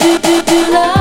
do 0.00 0.18
do 0.18 0.42
do 0.42 0.72
love. 0.72 0.99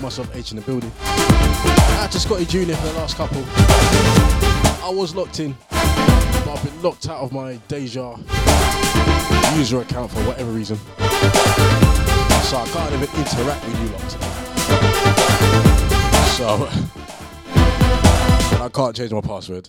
Myself 0.00 0.34
H 0.34 0.52
in 0.52 0.56
the 0.56 0.62
building. 0.62 0.90
Out 1.00 2.10
to 2.12 2.20
Scotty 2.20 2.44
Jr. 2.44 2.74
for 2.74 2.86
the 2.86 2.94
last 2.94 3.16
couple. 3.16 3.42
I 4.82 4.90
was 4.90 5.14
locked 5.14 5.40
in, 5.40 5.56
but 5.68 6.48
I've 6.48 6.62
been 6.64 6.82
locked 6.82 7.08
out 7.08 7.20
of 7.20 7.32
my 7.32 7.56
Deja 7.68 8.16
user 9.56 9.80
account 9.80 10.10
for 10.10 10.20
whatever 10.20 10.50
reason. 10.50 10.76
So 10.76 12.56
I 12.56 12.68
can't 12.72 12.94
even 12.94 13.08
interact 13.16 13.64
with 13.66 13.80
you 13.80 13.88
lot 13.88 14.10
So 16.36 16.68
I 18.62 18.70
can't 18.72 18.96
change 18.96 19.12
my 19.12 19.20
password. 19.20 19.68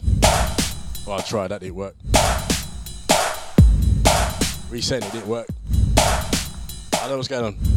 Well, 1.05 1.17
I 1.17 1.21
tried, 1.21 1.49
that 1.49 1.59
didn't 1.61 1.75
work. 1.75 1.95
Resetting 4.69 5.07
it 5.09 5.11
didn't 5.11 5.27
work. 5.27 5.47
I 5.97 6.99
don't 7.01 7.09
know 7.09 7.17
what's 7.17 7.27
going 7.27 7.45
on. 7.45 7.72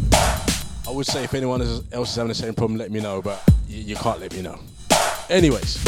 I 0.87 0.91
would 0.91 1.05
say 1.05 1.25
if 1.25 1.33
anyone 1.33 1.61
else 1.91 2.11
is 2.11 2.15
having 2.15 2.29
the 2.29 2.35
same 2.35 2.53
problem, 2.53 2.77
let 2.79 2.89
me 2.91 3.01
know, 3.01 3.21
but 3.21 3.43
you, 3.67 3.79
you 3.83 3.95
can't 3.97 4.21
let 4.21 4.33
me 4.33 4.41
know. 4.41 4.57
Anyways, 5.29 5.83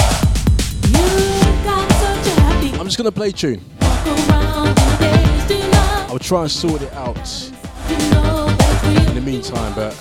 I'm 2.78 2.84
just 2.84 2.98
gonna 2.98 3.10
play 3.10 3.32
tune. 3.32 3.64
I'll 6.10 6.20
try 6.20 6.42
and 6.42 6.52
sort 6.52 6.82
it 6.82 6.92
out 6.96 7.16
in 9.08 9.16
the 9.16 9.22
meantime, 9.24 9.74
but 9.74 9.98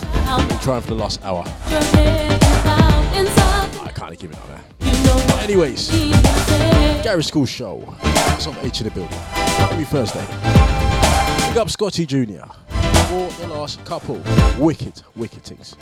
been 0.49 0.59
trying 0.59 0.81
for 0.81 0.89
the 0.89 0.97
last 0.97 1.25
hour. 1.25 1.45
I 3.77 3.93
can't 3.95 4.19
give 4.19 4.33
it 4.33 4.37
up 4.37 4.49
there. 4.49 4.65
Anyways, 5.45 5.91
Garage 7.05 7.31
Skool 7.31 7.47
Show. 7.47 7.95
It's 8.03 8.49
on 8.49 8.57
H 8.63 8.81
in 8.81 8.89
the 8.89 8.91
building. 8.91 9.17
Every 9.71 9.85
Thursday. 9.85 10.27
Pick 11.47 11.57
up 11.57 11.71
Scotty 11.71 12.05
Jr 12.05 12.68
for 13.09 13.31
the 13.41 13.47
last 13.47 13.83
couple. 13.87 14.23
Wicked, 14.59 15.03
wicked 15.17 15.43
things. 15.43 15.75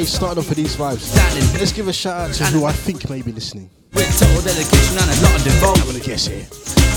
Okay, 0.00 0.08
starting 0.08 0.40
off 0.40 0.48
with 0.48 0.56
these 0.56 0.76
vibes. 0.76 1.12
Let's 1.60 1.76
give 1.76 1.86
a 1.86 1.92
shout 1.92 2.30
out 2.30 2.32
to 2.32 2.44
who 2.56 2.64
I 2.64 2.72
think 2.72 3.10
may 3.10 3.20
be 3.20 3.32
listening. 3.32 3.68
With 3.92 4.08
total 4.16 4.40
dedication 4.40 4.96
and 4.96 5.12
a 5.12 5.16
lot 5.20 5.36
of 5.36 5.44
devotion. 5.44 5.76
I'm 5.76 5.92
gonna 5.92 6.00
guess 6.00 6.24
here. 6.24 6.48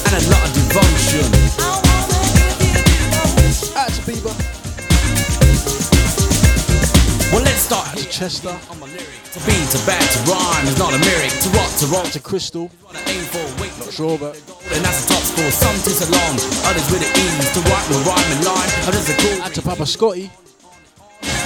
And 0.08 0.14
a 0.16 0.24
lot 0.32 0.40
of 0.48 0.52
devotion. 0.56 1.28
Out 3.76 3.92
to 3.92 4.02
Bieber. 4.08 4.32
Well, 7.36 7.44
let's 7.44 7.68
start 7.68 7.92
out 7.92 7.98
to 8.00 8.08
Chester. 8.08 8.56
To 8.56 9.40
be, 9.44 9.52
to 9.52 9.80
bad, 9.84 10.00
to 10.00 10.20
rhyme 10.32 10.64
is 10.72 10.80
not 10.80 10.96
a 10.96 11.00
lyric. 11.04 11.36
To 11.44 11.50
rock, 11.60 11.76
to 11.84 11.86
rock. 11.92 12.08
To 12.16 12.22
Crystal. 12.24 12.72
Not 12.88 13.92
sure, 13.92 14.18
but. 14.18 14.40
And 14.72 14.80
that's 14.80 15.04
the 15.04 15.12
top 15.12 15.24
score. 15.28 15.52
Some 15.52 15.76
tis 15.84 16.08
along, 16.08 16.40
others 16.72 16.88
with 16.88 17.04
the 17.04 17.12
ease. 17.20 17.52
To 17.52 17.60
write 17.68 17.84
the 17.92 18.00
rhyme 18.08 18.32
and 18.32 18.46
line, 18.48 18.70
others 18.88 19.10
are 19.12 19.20
cool. 19.20 19.42
Out 19.44 19.54
to 19.56 19.62
Papa 19.62 19.86
Scotty 19.86 20.32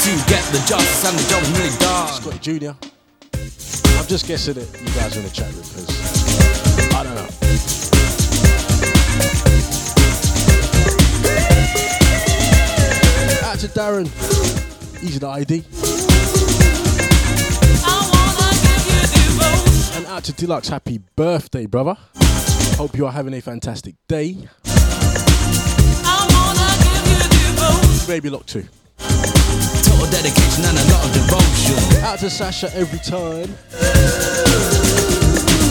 to 0.08 0.14
get 0.30 0.42
the 0.54 0.64
justice 0.66 1.04
and 1.04 1.20
the 1.20 1.30
job 1.30 1.44
is 1.44 1.52
nearly 1.52 1.78
done. 1.80 2.08
Scotty 2.08 2.40
Jr. 2.40 2.72
I'm 4.00 4.08
just 4.08 4.26
guessing 4.26 4.54
that 4.54 4.68
You 4.80 4.88
guys 4.96 5.14
are 5.14 5.20
in 5.20 5.26
the 5.26 5.32
chat 5.32 5.52
room 5.52 5.64
because 5.64 5.90
I 6.96 7.04
don't 7.04 7.16
know. 7.16 7.28
Out 13.50 13.60
to 13.60 13.68
Darren. 13.68 14.08
He's 15.02 15.18
an 15.18 15.26
ID. 15.26 15.66
And 19.98 20.06
out 20.06 20.24
to 20.24 20.32
Deluxe, 20.32 20.70
happy 20.70 21.00
birthday, 21.18 21.66
brother. 21.66 21.98
Hope 22.78 22.96
you 22.96 23.06
are 23.08 23.12
having 23.12 23.34
a 23.34 23.42
fantastic 23.42 23.96
day. 24.08 24.38
Maybe 28.08 28.30
lock 28.30 28.46
two 28.46 28.64
total 29.84 30.08
dedication 30.12 30.66
and 30.66 30.78
a 30.78 30.86
lot 30.92 31.04
of 31.06 31.12
devotion. 31.14 31.78
Out 32.04 32.20
to 32.20 32.30
Sasha 32.30 32.70
every 32.76 33.00
time. 33.00 33.50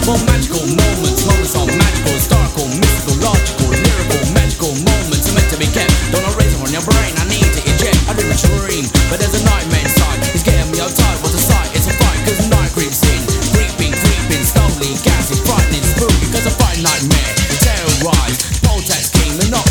More 0.07 0.23
magical 0.23 0.63
moments, 0.71 1.27
moments 1.27 1.59
are 1.59 1.67
magical, 1.67 2.15
historical, 2.15 2.67
mystical, 2.79 3.19
logical, 3.27 3.75
lyrical, 3.75 4.23
magical 4.39 4.71
moments 4.87 5.27
are 5.27 5.35
meant 5.35 5.51
to 5.51 5.59
be 5.59 5.67
kept. 5.75 5.91
Don't 6.15 6.23
erase 6.31 6.55
them 6.55 6.63
on 6.63 6.71
your 6.71 6.87
brain, 6.87 7.11
I 7.19 7.27
need 7.27 7.43
to 7.43 7.61
eject. 7.67 7.99
I 8.07 8.15
dream 8.15 8.31
a 8.31 8.39
dream, 8.39 8.87
but 9.11 9.19
there's 9.19 9.35
a 9.35 9.43
nightmare 9.43 9.83
inside. 9.83 10.23
It's 10.31 10.47
getting 10.47 10.71
me 10.71 10.79
outside, 10.79 11.19
what's 11.27 11.35
a 11.35 11.43
sight? 11.43 11.75
It's 11.75 11.91
a 11.91 11.95
fight, 11.99 12.23
cause 12.23 12.39
night 12.47 12.71
creeps 12.71 13.03
in. 13.03 13.19
Creeping, 13.51 13.99
creeping, 13.99 14.47
slowly, 14.47 14.95
gassy, 15.03 15.43
frightening, 15.43 15.83
spooky, 15.83 16.31
cause 16.31 16.47
I 16.47 16.55
fight 16.55 16.79
nightmare. 16.87 17.33
Terrorize, 17.67 18.39
Voltax 18.63 19.11
king, 19.11 19.35
the 19.43 19.51
not 19.51 19.66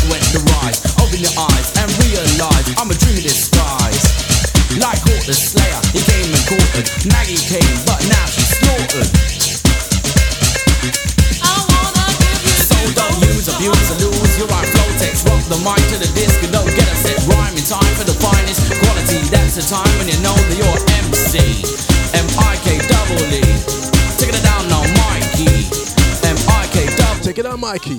Mikey. 27.66 27.98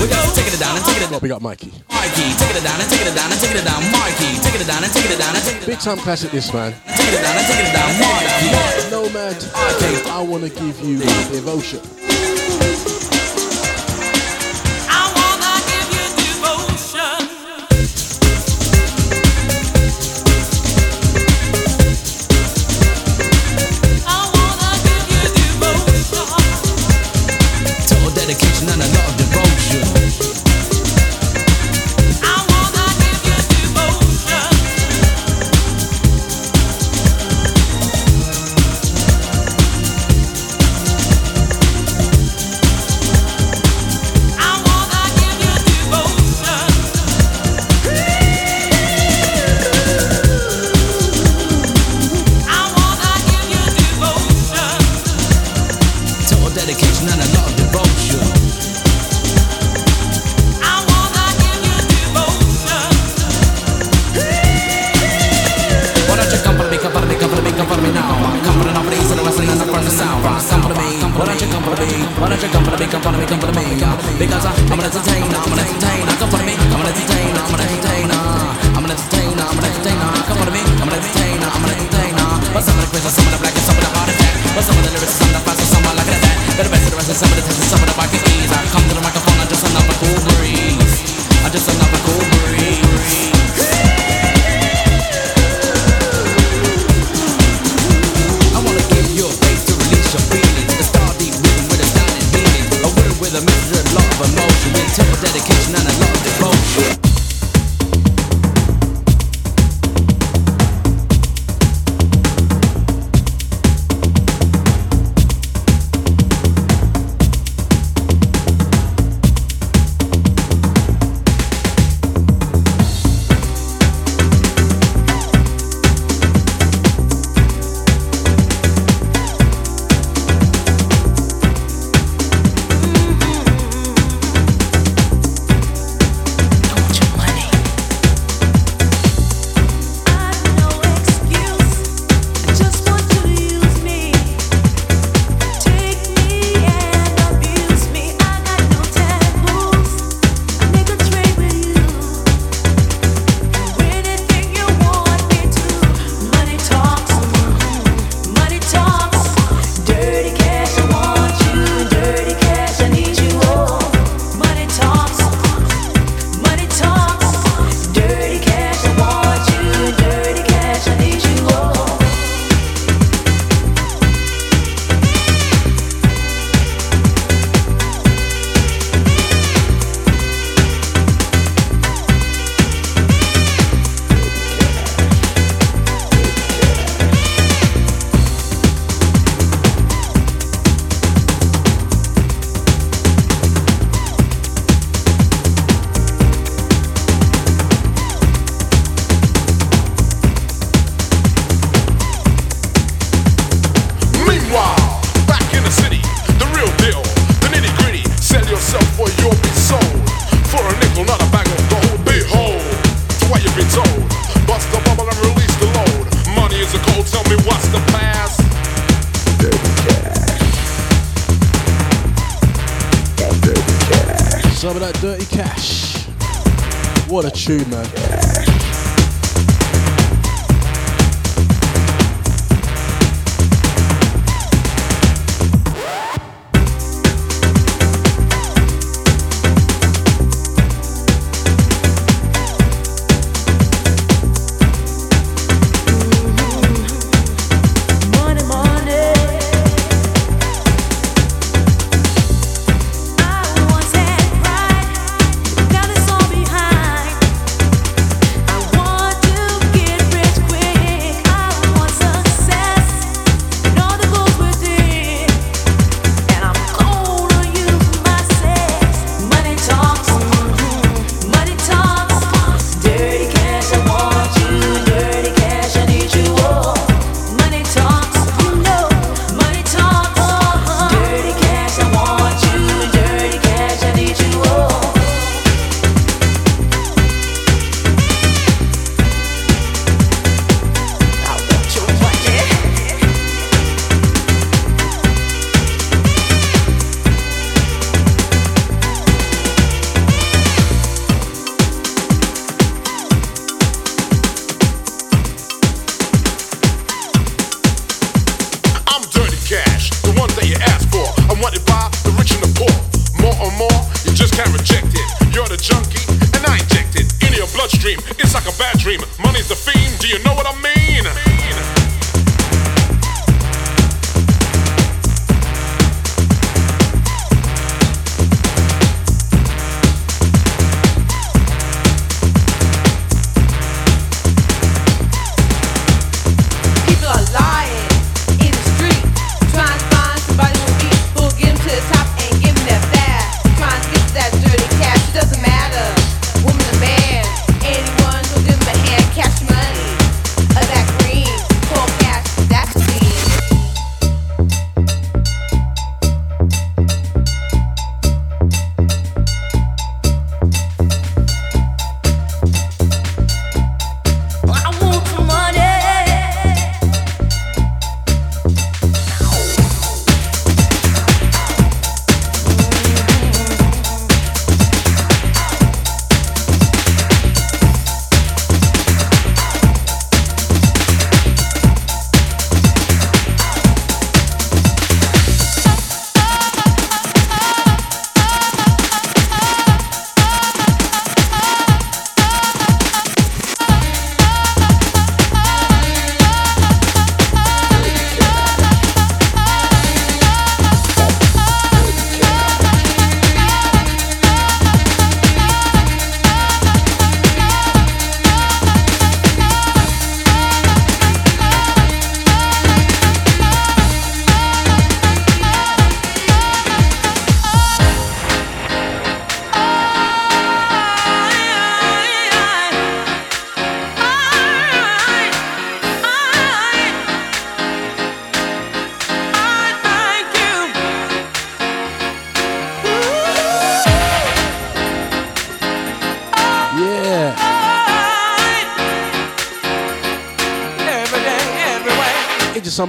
We 0.00 0.08
got 0.08 0.34
take 0.34 0.48
it 0.48 0.58
down 0.58 0.74
and 0.74 0.82
take 0.86 1.02
it 1.02 1.10
down. 1.10 1.20
we 1.20 1.28
got 1.28 1.42
Mikey. 1.42 1.70
Mikey, 1.90 2.32
take 2.40 2.56
it 2.56 2.64
down 2.64 2.80
and 2.80 2.88
take 2.88 3.04
it 3.04 3.14
down 3.14 3.30
and 3.30 3.38
take 3.38 3.54
it 3.54 3.62
down. 3.62 3.82
Mikey, 3.92 4.40
take 4.40 4.58
it 4.58 4.66
down 4.66 4.82
and 4.82 4.90
take 4.90 5.04
it 5.04 5.18
down 5.18 5.36
and 5.36 5.44
take 5.44 5.56
it 5.56 5.60
down. 5.60 5.66
Big 5.66 5.78
time 5.80 5.98
classic, 5.98 6.30
this 6.30 6.50
man. 6.54 6.72
Take 6.96 7.12
it 7.12 7.20
down 7.20 7.36
and 7.36 7.46
take 7.46 7.60
it 7.60 7.72
down. 7.76 7.90
Mikey. 8.00 8.90
Nomad. 8.90 9.36
Okay, 9.76 10.10
I 10.10 10.22
wanna 10.22 10.48
give 10.48 10.80
you 10.80 10.98
devotion. 11.30 12.07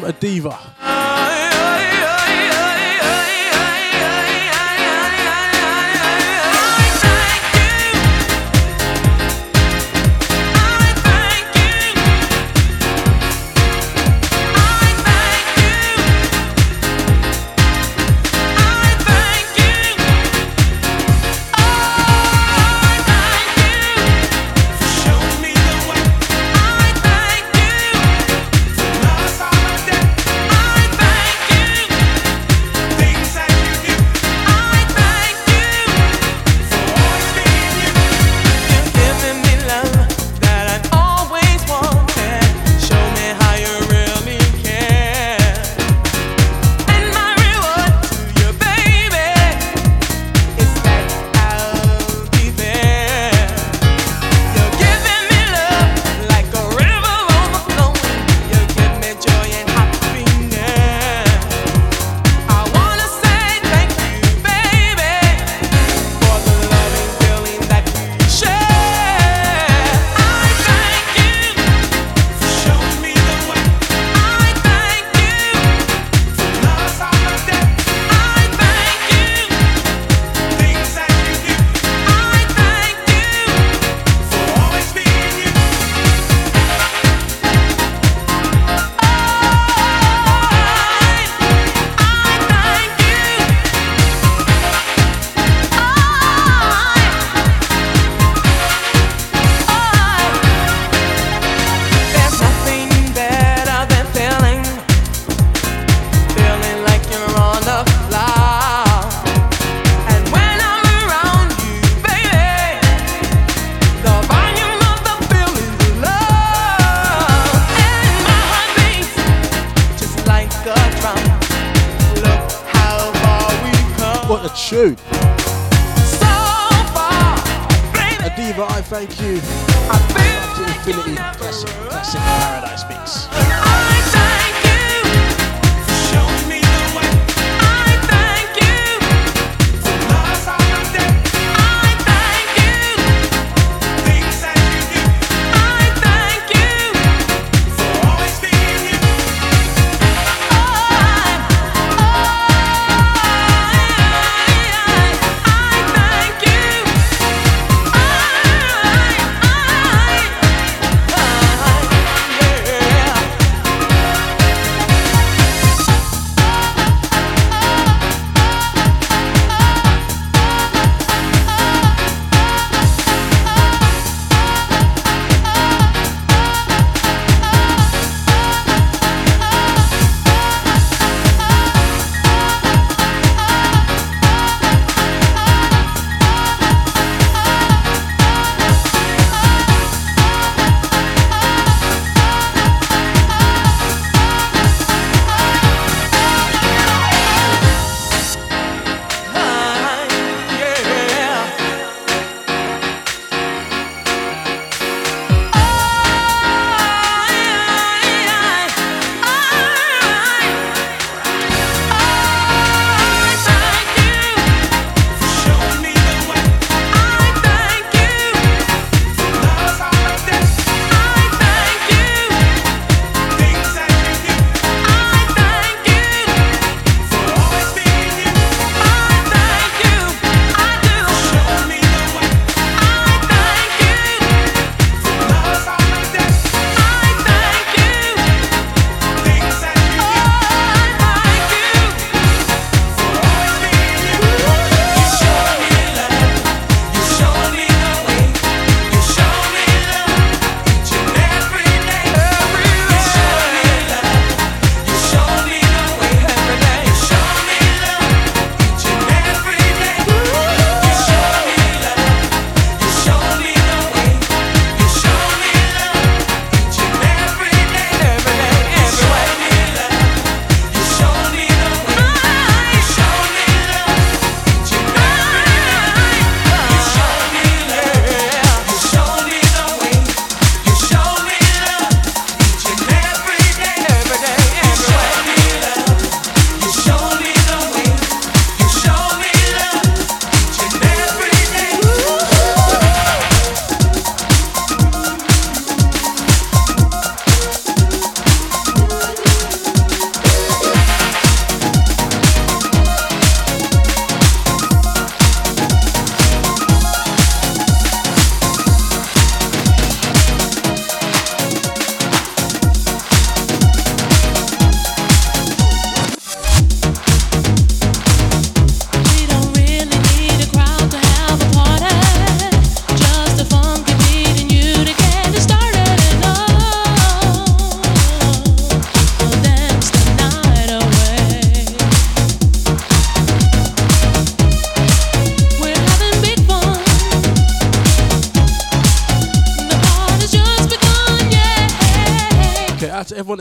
Some 0.09 0.15
Adeva. 0.15 0.68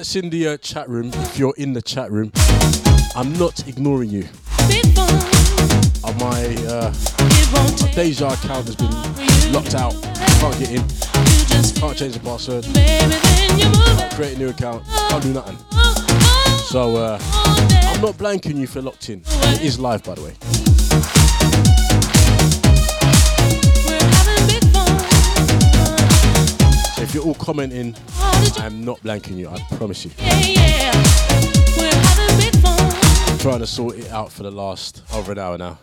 That's 0.09 0.25
in 0.25 0.31
the 0.31 0.49
uh, 0.49 0.57
chat 0.57 0.89
room, 0.89 1.11
if 1.13 1.39
you're 1.39 1.55
in 1.59 1.75
the 1.75 1.83
chat 1.83 2.11
room, 2.11 2.33
I'm 3.15 3.31
not 3.35 3.69
ignoring 3.69 4.09
you. 4.09 4.25
Uh, 6.03 6.15
my, 6.19 6.57
uh, 6.67 6.91
Deja 7.95 8.29
account 8.29 8.69
has 8.69 8.77
been 8.77 8.91
locked 9.53 9.75
out. 9.75 9.93
Can't 10.41 10.59
get 10.59 10.71
in. 10.71 10.89
Can't 11.75 11.95
change 11.95 12.15
the 12.15 12.21
password. 12.25 12.65
Create 14.15 14.37
a 14.37 14.39
new 14.39 14.49
account. 14.49 14.83
Can't 14.87 15.23
do 15.23 15.35
nothing. 15.35 15.59
So 16.69 16.97
uh, 16.97 17.19
I'm 17.21 18.01
not 18.01 18.15
blanking 18.15 18.57
you 18.57 18.67
for 18.67 18.81
locked 18.81 19.11
in. 19.11 19.21
It 19.27 19.61
is 19.61 19.79
live, 19.79 20.05
by 20.05 20.15
the 20.15 20.23
way. 20.23 20.68
If 27.09 27.15
you're 27.15 27.25
all 27.25 27.35
commenting, 27.37 27.95
I'm 28.59 28.85
not 28.85 29.01
blanking 29.01 29.39
you, 29.39 29.49
I 29.49 29.59
promise 29.77 30.05
you. 30.05 30.11
I'm 33.27 33.39
trying 33.39 33.61
to 33.61 33.67
sort 33.67 33.97
it 33.97 34.11
out 34.11 34.31
for 34.31 34.43
the 34.43 34.51
last 34.51 35.03
over 35.15 35.33
an 35.33 35.39
hour 35.39 35.57
now. 35.57 35.79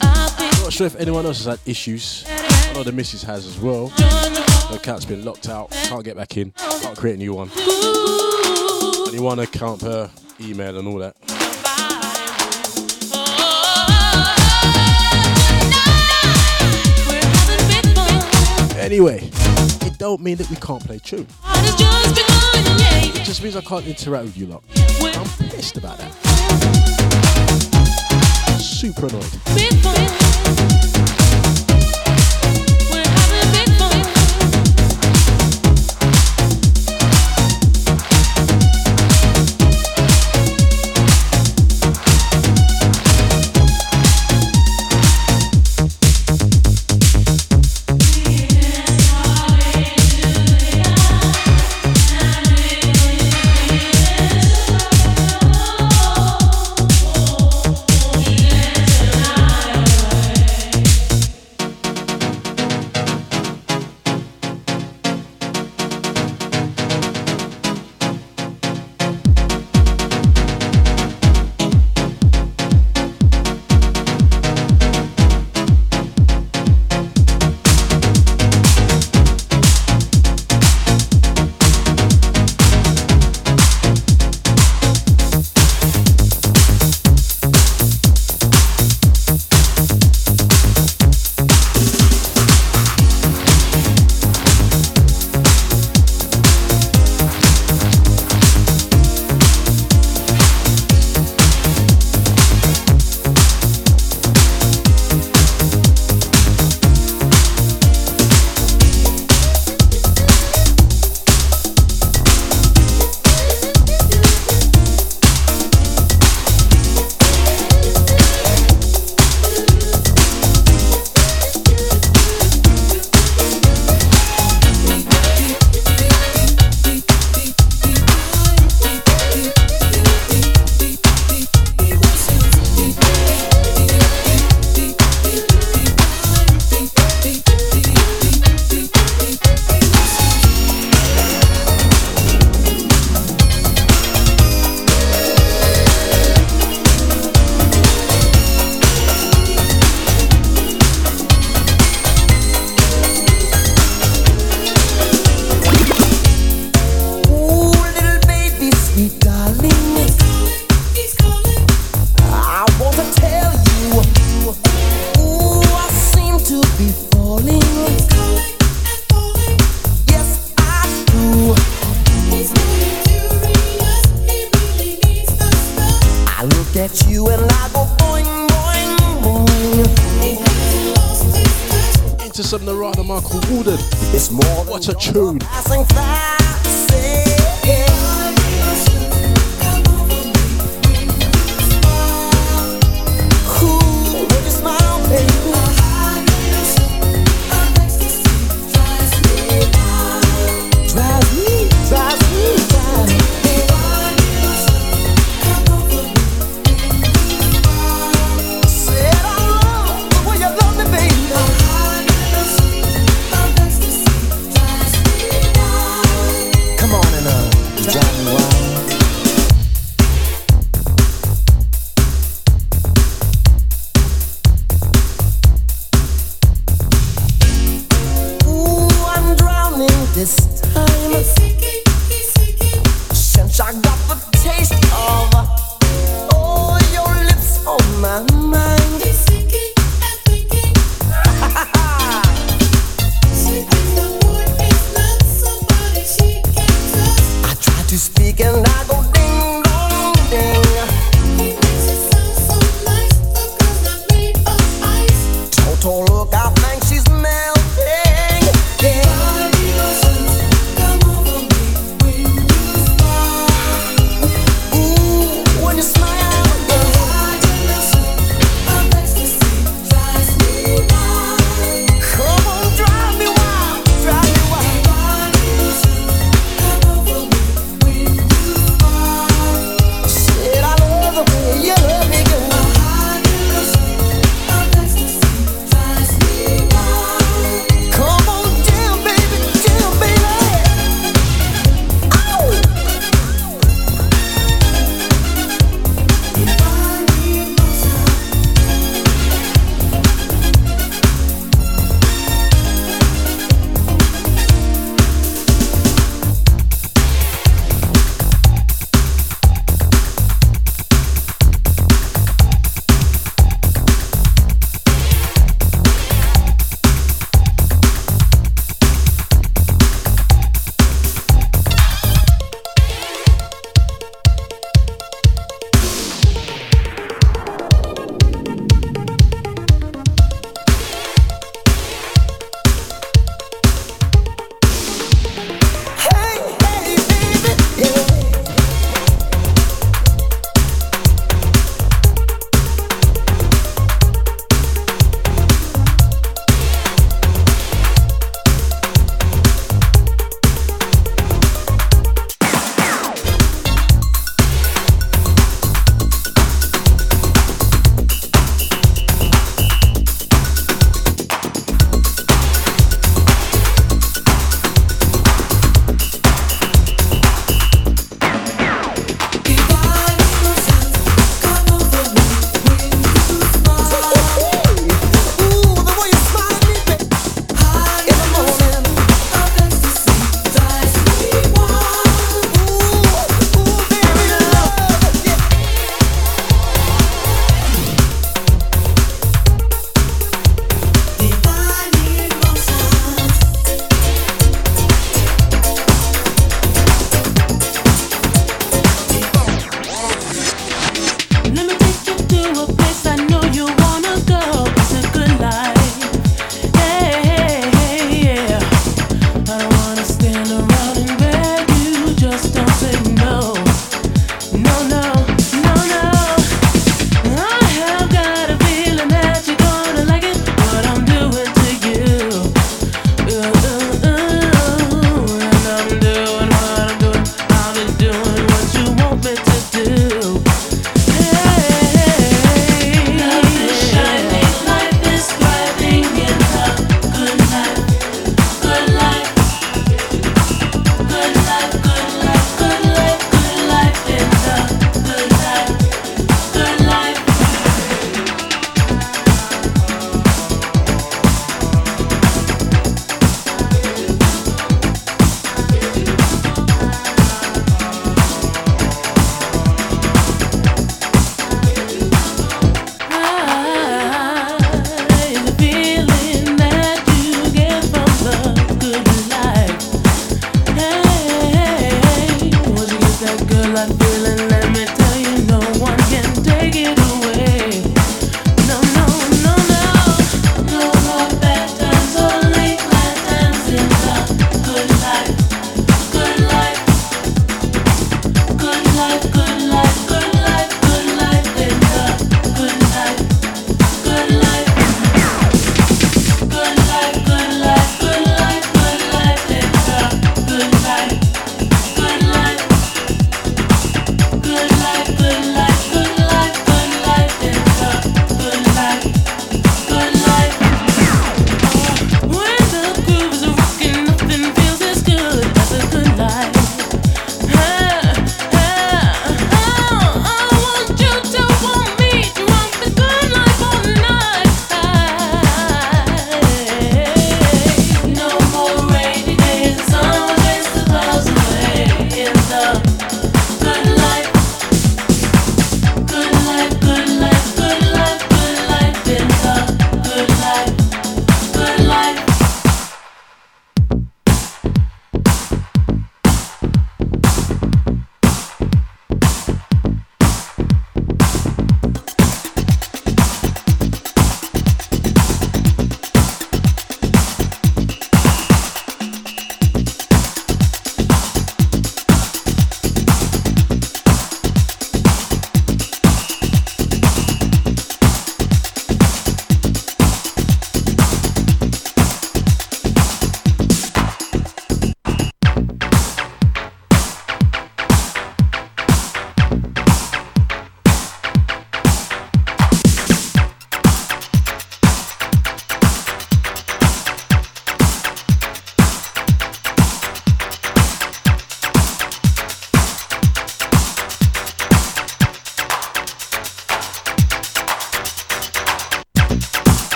I'm 0.00 0.62
Not 0.62 0.72
sure 0.72 0.86
if 0.86 0.96
anyone 0.96 1.26
else 1.26 1.44
has 1.44 1.58
had 1.58 1.68
issues. 1.68 2.24
I 2.26 2.72
know 2.72 2.82
the 2.82 2.92
missus 2.92 3.22
has 3.24 3.44
as 3.46 3.58
well. 3.60 3.88
The 3.88 4.78
account's 4.80 5.04
been 5.04 5.26
locked 5.26 5.50
out, 5.50 5.70
can't 5.70 6.02
get 6.02 6.16
back 6.16 6.38
in, 6.38 6.52
can't 6.52 6.96
create 6.96 7.16
a 7.16 7.18
new 7.18 7.34
one. 7.34 7.50
Only 9.06 9.20
one 9.20 9.40
account 9.40 9.82
per 9.82 10.10
email 10.40 10.78
and 10.78 10.88
all 10.88 10.96
that. 11.00 11.16
Anyway, 18.94 19.18
it 19.82 19.98
don't 19.98 20.20
mean 20.20 20.36
that 20.36 20.48
we 20.48 20.54
can't 20.54 20.80
play 20.84 21.00
tune. 21.00 21.26
It 21.46 23.24
just 23.24 23.42
means 23.42 23.56
I 23.56 23.60
can't 23.60 23.84
interact 23.84 24.26
with 24.26 24.36
you 24.36 24.46
lot. 24.46 24.62
I'm 24.76 25.26
pissed 25.50 25.76
about 25.76 25.98
that. 25.98 26.12
Super 28.60 29.08
annoyed. 29.08 31.23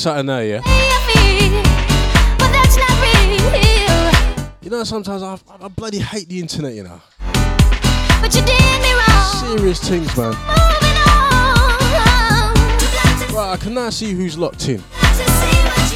Something 0.00 0.26
now, 0.26 0.40
yeah. 0.40 0.62
You 4.62 4.70
know, 4.70 4.84
sometimes 4.84 5.22
I, 5.22 5.38
I 5.60 5.68
bloody 5.68 5.98
hate 5.98 6.28
the 6.28 6.40
internet, 6.40 6.74
you 6.74 6.84
know. 6.84 7.00
But 8.20 8.34
you 8.34 8.40
did 8.42 8.82
me 8.82 8.92
wrong. 8.94 9.58
Serious 9.58 9.80
things, 9.86 10.16
man. 10.16 10.32
Right, 13.32 13.52
I 13.52 13.56
can 13.60 13.74
now 13.74 13.90
see 13.90 14.12
who's 14.12 14.38
locked 14.38 14.68
in. 14.68 14.78
To 14.78 14.84
see 14.84 15.56
what 15.66 15.92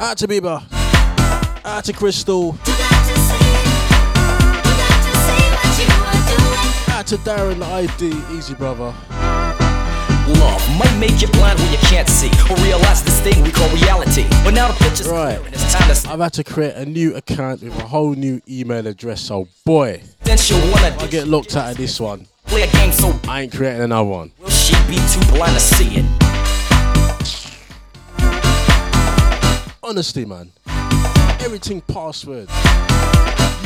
Out 0.00 0.18
to 0.18 0.26
Bieber. 0.28 0.62
Out 1.64 1.84
to 1.84 1.92
Crystal. 1.92 2.52
got 2.52 2.58
to 2.58 2.74
see. 3.20 3.44
You 4.56 4.72
got 4.80 5.02
to 5.04 5.12
see 5.26 5.44
what 5.54 5.68
you 5.78 5.86
are 6.06 6.22
doing. 6.36 6.96
Out 6.96 7.06
to 7.06 7.16
Darren, 7.18 7.58
the 7.58 7.66
ID. 7.66 8.36
Easy, 8.36 8.54
brother. 8.54 8.94
Love 10.40 10.62
might 10.78 10.96
make 10.98 11.20
you 11.22 11.28
blind 11.28 11.58
when 11.58 11.70
you 11.72 11.78
can't 11.78 12.08
see 12.08 12.30
or 12.50 12.56
realize 12.64 13.02
this 13.02 13.20
thing 13.20 13.42
we 13.42 13.50
call 13.50 13.68
reality. 13.70 14.24
But 14.44 14.54
now 14.54 14.68
the 14.68 14.74
picture's 14.84 15.08
Right. 15.08 15.36
clear 15.36 15.46
and 15.46 15.54
it's 15.54 15.72
time 15.72 15.94
to 15.94 16.10
I've 16.12 16.20
had 16.20 16.32
to 16.34 16.44
create 16.44 16.74
a 16.74 16.84
new 16.86 17.14
account 17.14 17.62
with 17.62 17.76
a 17.78 17.86
whole 17.86 18.14
new 18.14 18.40
email 18.48 18.86
address. 18.86 19.20
So, 19.20 19.48
boy, 19.64 20.00
Then 20.24 20.38
you'll 20.46 20.60
wanna 20.72 20.96
I 20.98 21.06
get 21.06 21.26
locked 21.28 21.56
out 21.56 21.70
of 21.72 21.76
this 21.76 22.00
one. 22.00 22.26
play 22.46 22.62
a 22.62 22.66
game 22.72 22.92
so 22.92 23.18
I 23.28 23.42
ain't 23.42 23.52
creating 23.52 23.82
another 23.82 24.04
one. 24.08 24.30
will 24.40 24.50
she 24.50 24.74
be 24.88 24.96
too 25.12 25.20
blind 25.32 25.54
to 25.54 25.60
see 25.60 25.96
it? 25.96 26.04
Honestly, 29.82 30.24
man. 30.24 30.50
Everything 31.40 31.82
password, 31.82 32.48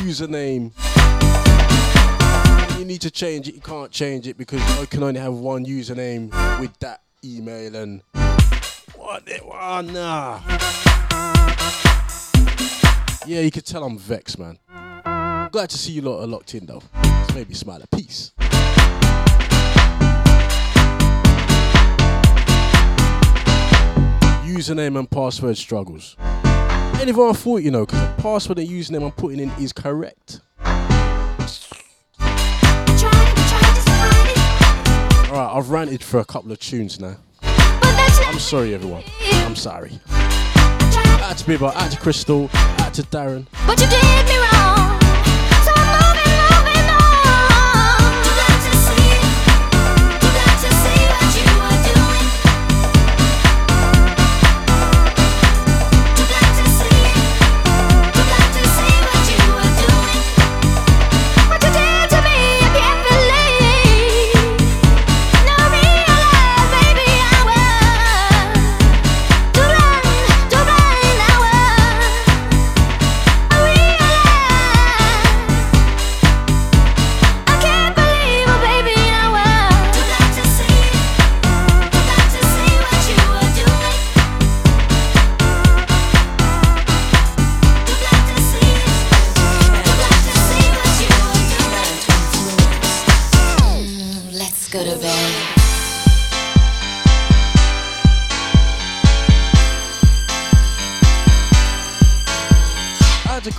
username. 0.02 0.72
You 2.78 2.84
need 2.84 3.00
to 3.00 3.10
change 3.10 3.48
it. 3.48 3.56
You 3.56 3.60
can't 3.60 3.90
change 3.90 4.28
it 4.28 4.38
because 4.38 4.60
you 4.78 4.86
can 4.86 5.02
only 5.02 5.18
have 5.18 5.32
one 5.32 5.66
username 5.66 6.30
with 6.60 6.78
that 6.78 7.02
email 7.24 7.74
and 7.74 8.02
what? 8.94 9.28
Oh, 9.42 9.80
nah. 9.80 10.40
Yeah, 13.26 13.40
you 13.40 13.50
can 13.50 13.62
tell 13.62 13.82
I'm 13.82 13.98
vexed, 13.98 14.38
man. 14.38 14.58
Glad 15.50 15.70
to 15.70 15.76
see 15.76 15.90
you 15.90 16.02
lot 16.02 16.20
are 16.22 16.28
locked 16.28 16.54
in 16.54 16.66
though. 16.66 16.82
It's 17.02 17.34
made 17.34 17.48
me 17.48 17.54
smile 17.54 17.82
peace. 17.90 18.30
Username 24.46 25.00
and 25.00 25.10
password 25.10 25.58
struggles. 25.58 26.14
I 26.20 27.32
thought, 27.32 27.62
you 27.62 27.72
know, 27.72 27.86
because 27.86 28.00
the 28.00 28.22
password 28.22 28.58
and 28.60 28.68
username 28.68 29.04
I'm 29.04 29.10
putting 29.10 29.40
in 29.40 29.50
is 29.58 29.72
correct. 29.72 30.42
It. 35.28 35.32
Alright, 35.32 35.56
I've 35.56 35.70
ranted 35.70 36.02
for 36.02 36.20
a 36.20 36.24
couple 36.24 36.52
of 36.52 36.58
tunes 36.58 36.98
now. 37.00 37.16
I'm 37.42 38.38
sorry, 38.38 38.74
everyone. 38.74 39.04
I'm 39.22 39.56
sorry. 39.56 40.00
Out 40.08 41.36
to 41.38 41.44
Bieber, 41.44 41.74
out 41.74 41.90
to 41.90 41.98
Crystal, 41.98 42.50
out 42.52 42.94
to 42.94 43.02
Darren. 43.02 43.46
But 43.66 43.80
you 43.80 43.86
did 43.88 44.26
me 44.26 44.38
wrong. 44.38 44.97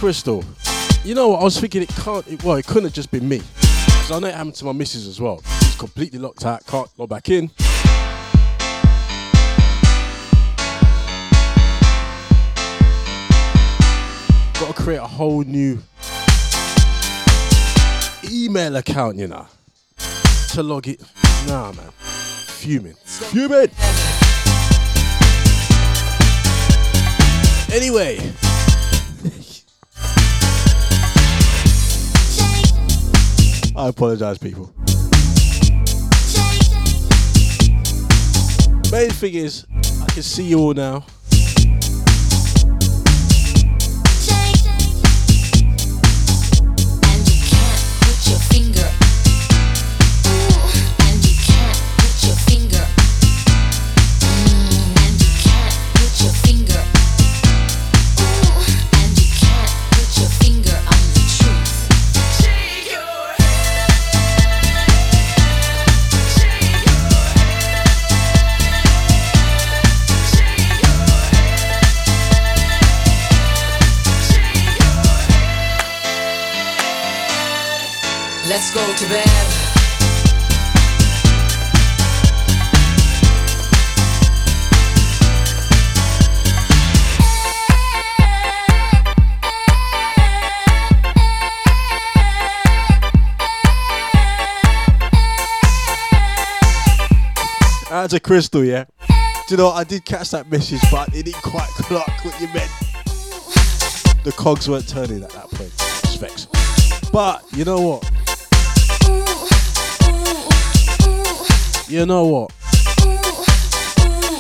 Crystal. 0.09 0.43
You 1.03 1.13
know 1.13 1.27
what? 1.27 1.41
I 1.41 1.43
was 1.43 1.59
thinking 1.59 1.83
it 1.83 1.89
can't. 1.89 2.27
It, 2.27 2.43
well, 2.43 2.55
it 2.55 2.65
couldn't 2.65 2.85
have 2.85 2.93
just 2.93 3.11
been 3.11 3.29
me. 3.29 3.43
Because 3.57 4.09
I 4.09 4.17
know 4.17 4.25
it 4.25 4.33
happened 4.33 4.55
to 4.55 4.65
my 4.65 4.71
missus 4.71 5.05
as 5.05 5.21
well. 5.21 5.39
She's 5.61 5.75
completely 5.75 6.17
locked 6.17 6.47
out, 6.47 6.65
can't 6.65 6.89
log 6.97 7.09
back 7.09 7.29
in. 7.29 7.51
Got 14.59 14.75
to 14.75 14.81
create 14.81 14.97
a 14.97 15.05
whole 15.05 15.43
new 15.43 15.77
email 18.31 18.77
account, 18.77 19.17
you 19.17 19.27
know, 19.27 19.45
to 20.53 20.63
log 20.63 20.87
it. 20.87 21.03
Nah, 21.45 21.71
man. 21.73 21.91
Fuming. 21.99 22.95
Fuming! 23.05 23.69
Anyway. 27.71 28.48
I 33.79 33.87
apologize, 33.87 34.37
people. 34.37 34.73
Main 38.91 39.09
thing 39.09 39.35
is, 39.35 39.65
I 39.71 40.05
can 40.11 40.21
see 40.21 40.43
you 40.43 40.59
all 40.59 40.73
now. 40.73 41.05
Let's 78.59 78.73
go 78.73 78.93
to 78.93 79.07
bed. 79.07 79.25
Out 97.89 98.09
to 98.09 98.19
Crystal, 98.19 98.65
yeah. 98.65 98.83
Do 99.07 99.15
you 99.51 99.55
know? 99.55 99.69
I 99.69 99.85
did 99.85 100.03
catch 100.03 100.31
that 100.31 100.51
message, 100.51 100.81
but 100.91 101.07
it 101.15 101.23
didn't 101.23 101.41
quite 101.43 101.61
clock 101.77 102.25
what 102.25 102.37
you 102.41 102.47
meant. 102.47 102.69
The 104.25 104.33
cogs 104.35 104.67
weren't 104.67 104.89
turning 104.89 105.23
at 105.23 105.29
that 105.29 105.49
point. 105.49 105.71
Specs. 106.09 106.47
But 107.13 107.45
you 107.53 107.63
know 107.63 107.79
what? 107.79 108.18
You 111.89 112.05
know 112.05 112.25
what? 112.25 112.51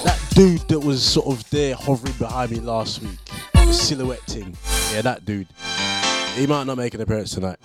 That 0.03 0.19
dude 0.35 0.61
that 0.67 0.79
was 0.79 1.03
sort 1.03 1.25
of 1.25 1.49
there 1.49 1.73
hovering 1.73 2.13
behind 2.19 2.51
me 2.51 2.59
last 2.59 3.01
week, 3.01 3.17
silhouetting. 3.71 4.55
Yeah, 4.93 5.01
that 5.01 5.25
dude. 5.25 5.47
He 6.35 6.45
might 6.45 6.65
not 6.65 6.77
make 6.77 6.93
an 6.93 7.01
appearance 7.01 7.31
tonight. 7.31 7.57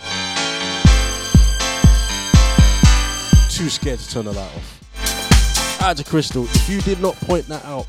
Too 3.51 3.69
scared 3.69 3.99
to 3.99 4.11
turn 4.11 4.25
the 4.25 4.33
light 4.33 4.51
off. 4.57 5.83
Out 5.83 5.99
to 5.99 6.05
Crystal, 6.05 6.45
if 6.45 6.67
you 6.71 6.81
did 6.81 7.03
not 7.03 7.15
point 7.17 7.47
that 7.49 7.63
out, 7.67 7.87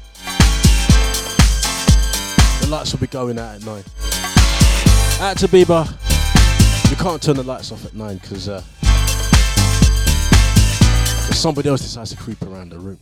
the 2.59 2.67
lights 2.69 2.91
will 2.91 2.99
be 2.99 3.07
going 3.07 3.39
out 3.39 3.55
at 3.55 3.65
9. 3.65 3.83
Out 5.21 5.37
to 5.37 5.47
Bieber, 5.47 5.89
you 6.89 6.97
can't 6.97 7.23
turn 7.23 7.37
the 7.37 7.43
lights 7.43 7.71
off 7.71 7.85
at 7.85 7.93
9 7.93 8.17
because 8.17 8.49
uh, 8.49 8.61
somebody 11.35 11.69
else 11.69 11.81
decides 11.81 12.11
to 12.11 12.17
creep 12.17 12.41
around 12.43 12.69
the 12.69 12.79
room. 12.79 12.99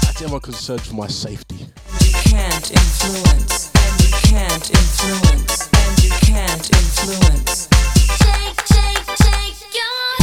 I 0.00 0.12
think 0.16 0.32
I'm 0.32 0.40
concerned 0.40 0.80
for 0.80 0.94
my 0.94 1.06
safety. 1.06 1.56
You 1.56 2.12
can't 2.24 2.70
influence. 2.70 3.70
And 3.74 4.00
you 4.00 4.10
can't 4.22 4.70
influence. 4.70 5.68
And 5.74 6.02
you 6.02 6.10
can't 6.10 6.70
influence. 6.74 7.68
Take, 8.18 8.56
take, 8.64 9.06
take 9.16 9.74
your 9.74 10.17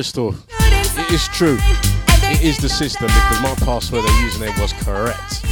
Crystal, 0.00 0.34
it 0.48 1.12
is 1.12 1.28
true. 1.28 1.58
It 1.60 2.42
is 2.42 2.56
the 2.56 2.70
system 2.70 3.08
because 3.08 3.42
my 3.42 3.54
password 3.56 4.02
and 4.02 4.30
username 4.30 4.58
was 4.58 4.72
correct. 4.72 5.44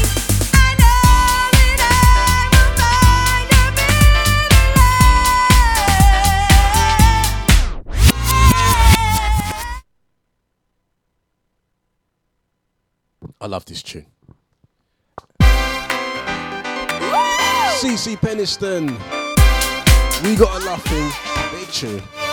I 13.39 13.47
love 13.49 13.67
this 13.67 13.83
tune. 13.83 14.07
CeCe 17.83 18.17
Peniston, 18.17 18.97
we 20.25 20.37
got 20.37 20.63
a 20.63 20.65
laughing 20.65 21.11
big 21.53 21.69
tune. 21.71 22.28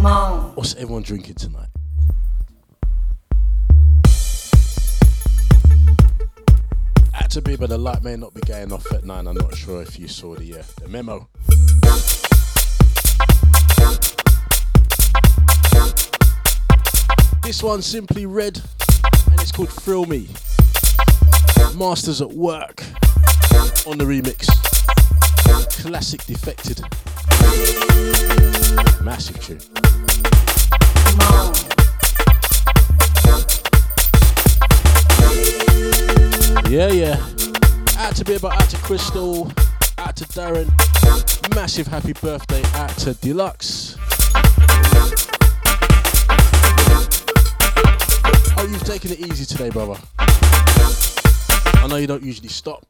What's 0.00 0.74
everyone 0.76 1.02
drinking 1.02 1.34
tonight? 1.34 1.68
Had 7.12 7.30
to 7.32 7.42
be, 7.42 7.56
but 7.56 7.68
the 7.68 7.76
light 7.76 8.02
may 8.02 8.16
not 8.16 8.32
be 8.32 8.40
going 8.40 8.72
off 8.72 8.90
at 8.92 9.04
nine. 9.04 9.26
I'm 9.26 9.34
not 9.34 9.54
sure 9.54 9.82
if 9.82 9.98
you 9.98 10.08
saw 10.08 10.36
the 10.36 10.60
uh, 10.60 10.62
the 10.80 10.88
memo. 10.88 11.28
This 17.42 17.62
one 17.62 17.82
simply 17.82 18.24
red, 18.24 18.58
and 19.30 19.38
it's 19.38 19.52
called 19.52 19.68
Thrill 19.68 20.06
Me. 20.06 20.28
Masters 21.76 22.22
at 22.22 22.32
work 22.32 22.82
on 23.86 23.98
the 23.98 24.04
remix. 24.04 24.46
Classic 25.82 26.24
defected. 26.24 26.80
Massive 29.02 29.38
tune. 29.42 29.89
Yeah, 36.70 36.92
yeah. 36.92 37.16
Out 37.98 38.14
to 38.16 38.24
Bibba, 38.24 38.50
out 38.52 38.70
to 38.70 38.76
Crystal, 38.76 39.50
out 39.98 40.14
to 40.16 40.24
Darren. 40.26 40.70
Massive 41.54 41.88
happy 41.88 42.12
birthday 42.12 42.62
out 42.74 42.90
to 42.98 43.14
Deluxe. 43.14 43.96
Oh, 48.56 48.68
you've 48.70 48.84
taken 48.84 49.10
it 49.10 49.18
easy 49.18 49.44
today, 49.44 49.68
brother. 49.70 50.00
I 50.18 51.86
know 51.88 51.96
you 51.96 52.06
don't 52.06 52.22
usually 52.22 52.48
stop. 52.48 52.86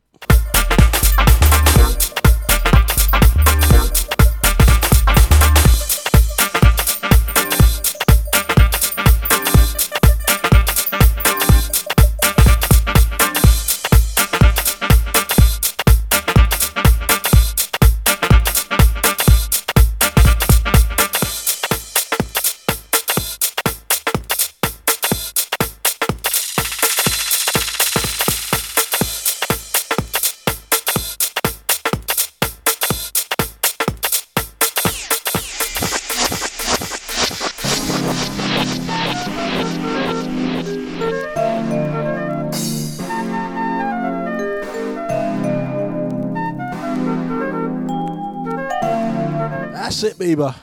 Eber. 50.31 50.55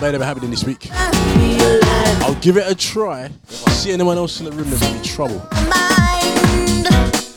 that 0.00 0.14
ain't 0.14 0.22
happen 0.24 0.44
in 0.44 0.50
this 0.50 0.64
week. 0.64 0.88
I'll 2.22 2.34
give 2.40 2.56
it 2.56 2.70
a 2.70 2.74
try. 2.74 3.24
If 3.48 3.68
I 3.68 3.70
see 3.72 3.92
anyone 3.92 4.16
else 4.16 4.40
in 4.40 4.46
the 4.46 4.52
room, 4.52 4.68
there's 4.68 4.80
gonna 4.80 4.98
be 4.98 5.04
trouble. 5.06 5.46
Mind. 5.68 7.29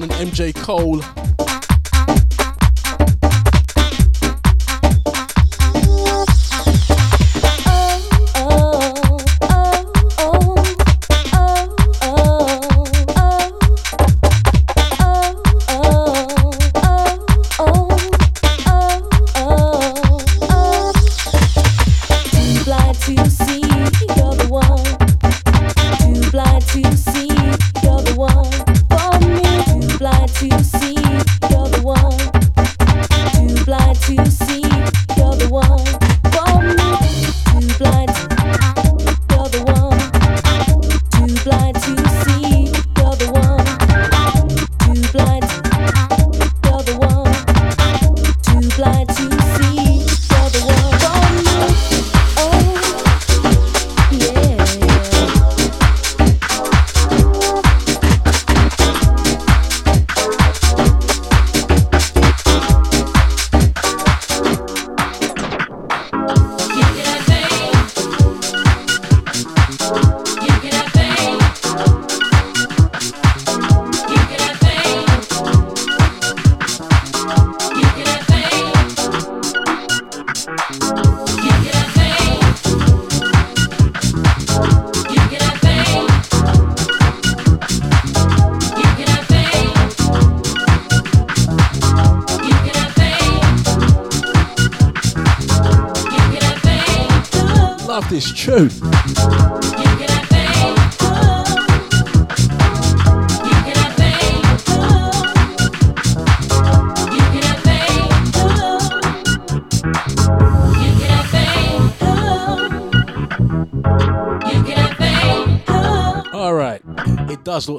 Brown 0.00 0.20
and 0.20 0.32
MJ 0.32 0.54
Cole. 0.54 0.89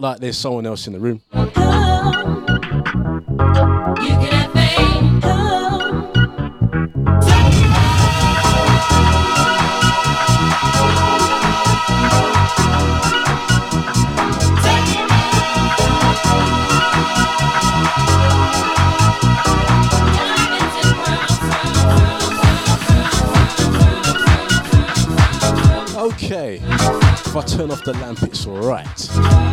Look 0.02 0.14
like 0.14 0.20
there's 0.20 0.38
someone 0.38 0.66
else 0.66 0.88
in 0.88 0.94
the 0.94 1.00
room. 1.00 1.22
Okay, 25.98 26.60
if 26.64 27.36
I 27.36 27.42
turn 27.46 27.70
off 27.72 27.84
the 27.84 27.94
lamp, 27.94 28.24
it's 28.24 28.48
alright. 28.48 29.51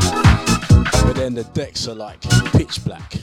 Then 1.18 1.34
the 1.34 1.42
decks 1.42 1.88
are 1.88 1.96
like 1.96 2.20
pitch 2.52 2.84
black. 2.84 3.18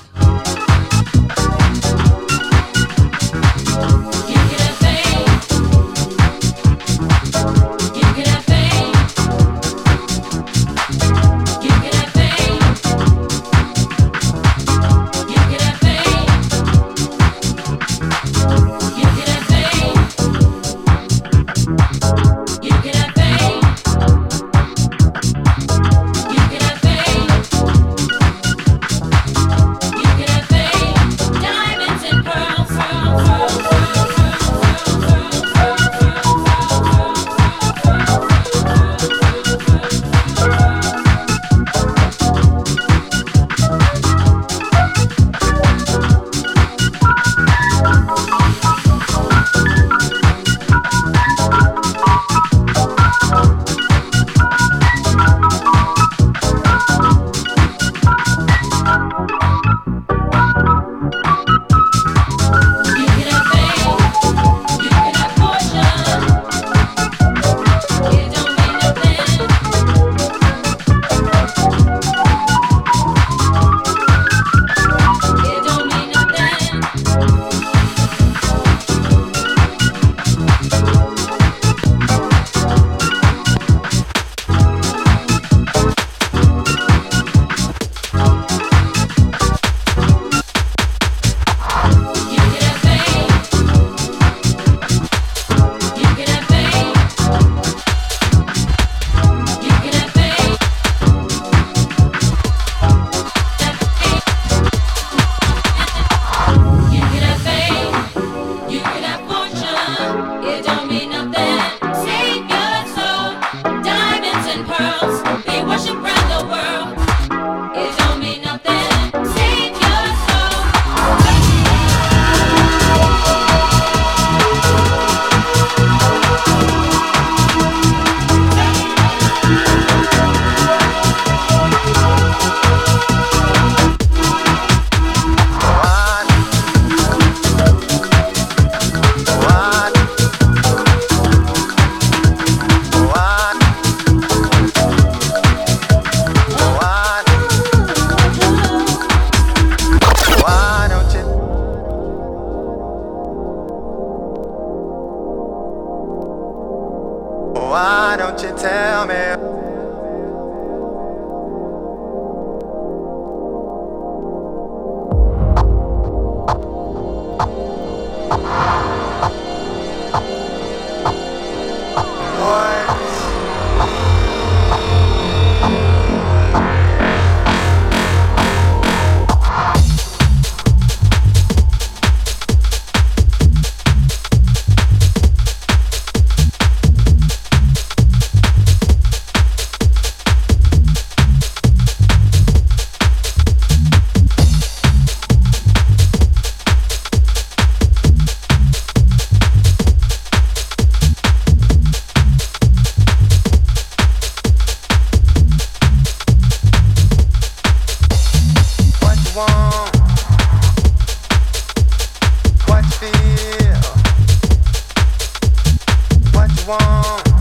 want. 216.68 217.35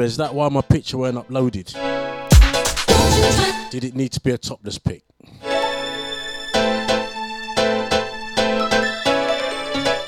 Is 0.00 0.16
that 0.16 0.34
why 0.34 0.48
my 0.48 0.62
picture 0.62 0.96
weren't 0.98 1.18
uploaded? 1.18 1.72
Did 3.70 3.84
it 3.84 3.94
need 3.94 4.12
to 4.12 4.20
be 4.20 4.30
a 4.30 4.38
topless 4.38 4.78
pic? 4.78 5.02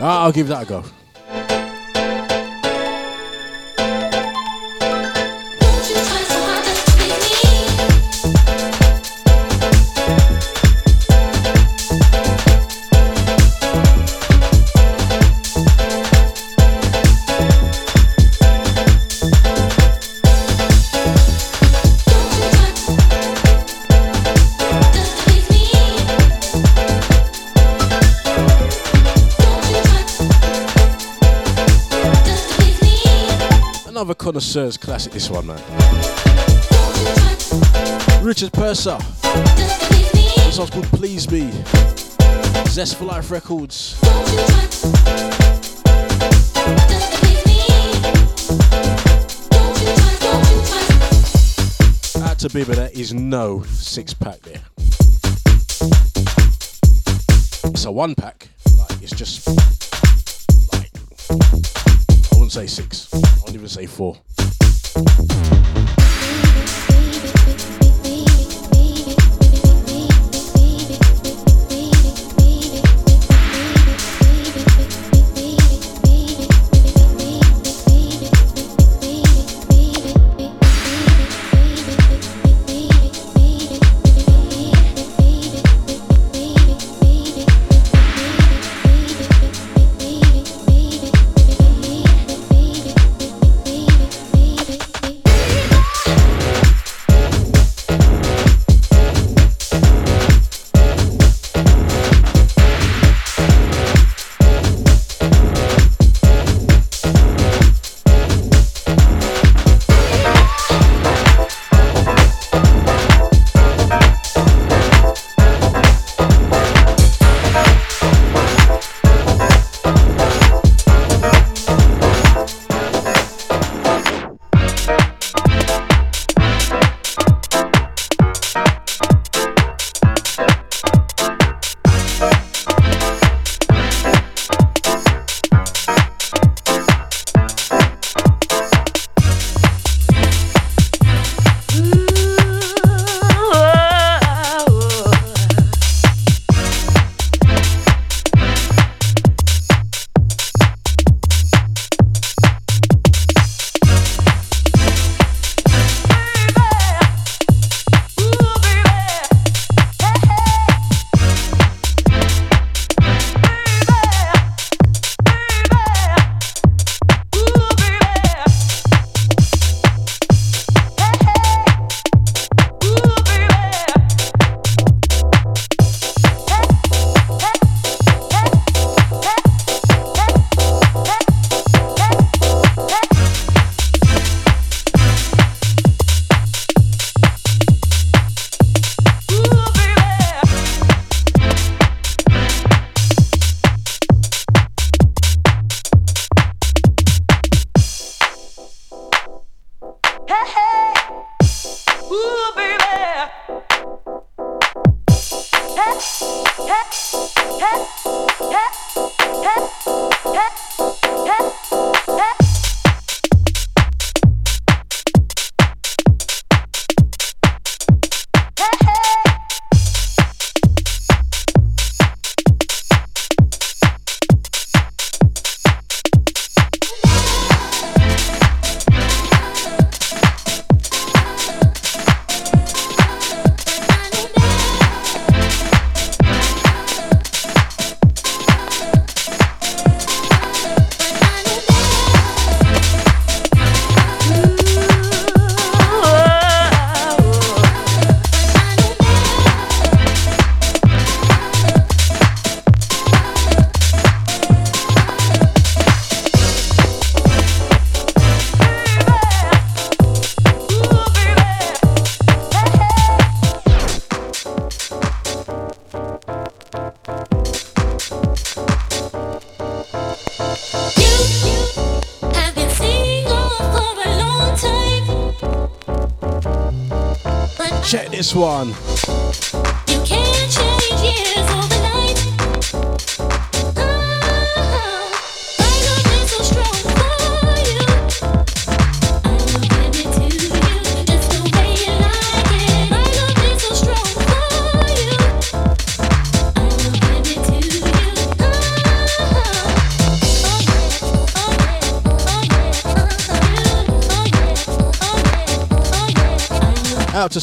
Ah, 0.01 0.24
I'll 0.24 0.32
give 0.32 0.48
that 0.48 0.62
a 0.62 0.66
go. 0.66 0.85
Connoisseur's 34.25 34.79
classic, 34.79 35.13
this 35.13 35.29
one, 35.29 35.47
man. 35.47 35.61
Richard 38.25 38.55
Purser. 38.55 38.97
This 40.47 40.59
one's 40.59 40.71
called 40.71 40.87
Please 40.87 41.27
Be. 41.27 41.51
Zest 42.69 42.97
for 42.97 43.05
Life 43.05 43.31
Records. 43.31 43.99
Out 52.23 52.39
to 52.39 52.49
Bieber, 52.49 52.75
there 52.75 52.89
is 52.95 53.13
no 53.13 53.63
six 53.65 54.15
pack 54.15 54.41
there. 54.41 54.63
It's 57.65 57.85
a 57.85 57.93
one 57.93 58.15
pack. 58.15 58.49
Like, 58.79 59.03
it's 59.03 59.13
just. 59.15 59.47
Like, 60.73 60.91
I 61.29 62.37
wouldn't 62.37 62.53
say 62.53 62.67
six. 62.67 63.11
Even 63.65 63.70
say 63.70 63.86
four. 63.86 64.15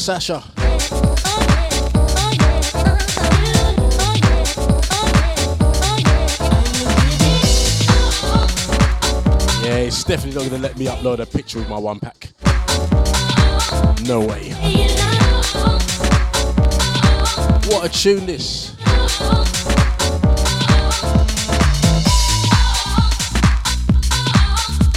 Sasha. 0.02 0.42
Yeah, 9.62 9.76
it's 9.76 10.02
definitely 10.02 10.42
not 10.42 10.50
gonna 10.50 10.60
let 10.60 10.76
me 10.76 10.86
upload 10.86 11.20
a 11.20 11.26
picture 11.26 11.60
with 11.60 11.68
my 11.68 11.78
one 11.78 12.00
pack. 12.00 12.32
No 14.04 14.18
way. 14.26 14.50
What 17.70 17.84
a 17.84 17.88
tune 17.88 18.26
this. 18.26 18.74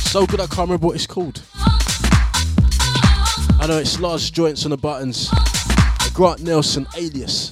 So 0.09 0.25
good 0.25 0.39
I 0.39 0.47
can't 0.47 0.67
remember 0.67 0.87
what 0.87 0.95
it's 0.95 1.05
called. 1.05 1.43
I 3.65 3.67
know 3.67 3.79
it's 3.79 3.99
large 3.99 4.31
joints 4.31 4.63
on 4.65 4.69
the 4.69 4.77
buttons. 4.77 5.27
Grant 6.13 6.43
Nelson 6.43 6.85
alias. 6.95 7.49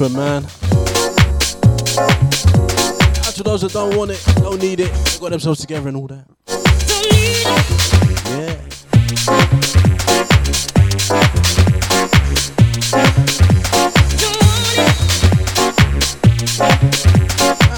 Anthem, 0.00 0.16
man. 0.16 0.44
Out 3.26 3.34
to 3.34 3.42
those 3.42 3.62
that 3.62 3.72
don't 3.72 3.96
want 3.96 4.10
it, 4.12 4.22
don't 4.36 4.60
need 4.60 4.80
it, 4.80 4.92
they 4.92 5.18
got 5.18 5.30
themselves 5.30 5.60
together 5.60 5.88
and 5.88 5.96
all 5.96 6.06
that. 6.06 6.24
Yeah. 8.26 8.54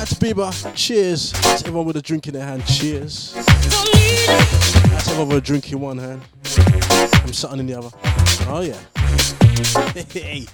To 0.04 0.14
Bieber, 0.16 0.74
cheers. 0.76 1.32
To 1.32 1.48
everyone 1.48 1.86
with 1.86 1.96
a 1.96 2.02
drink 2.02 2.26
in 2.26 2.34
their 2.34 2.44
hand, 2.44 2.66
cheers. 2.66 3.32
To 3.32 3.38
everyone 5.10 5.28
with 5.28 5.38
a 5.38 5.40
drink 5.40 5.72
in 5.72 5.80
one 5.80 5.98
hand 5.98 6.22
and 7.22 7.34
something 7.34 7.60
in 7.60 7.66
the 7.66 7.78
other. 7.78 7.90
Oh 8.48 8.60
yeah. 8.60 8.76
Hey. 10.10 10.46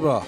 Toast 0.00 0.27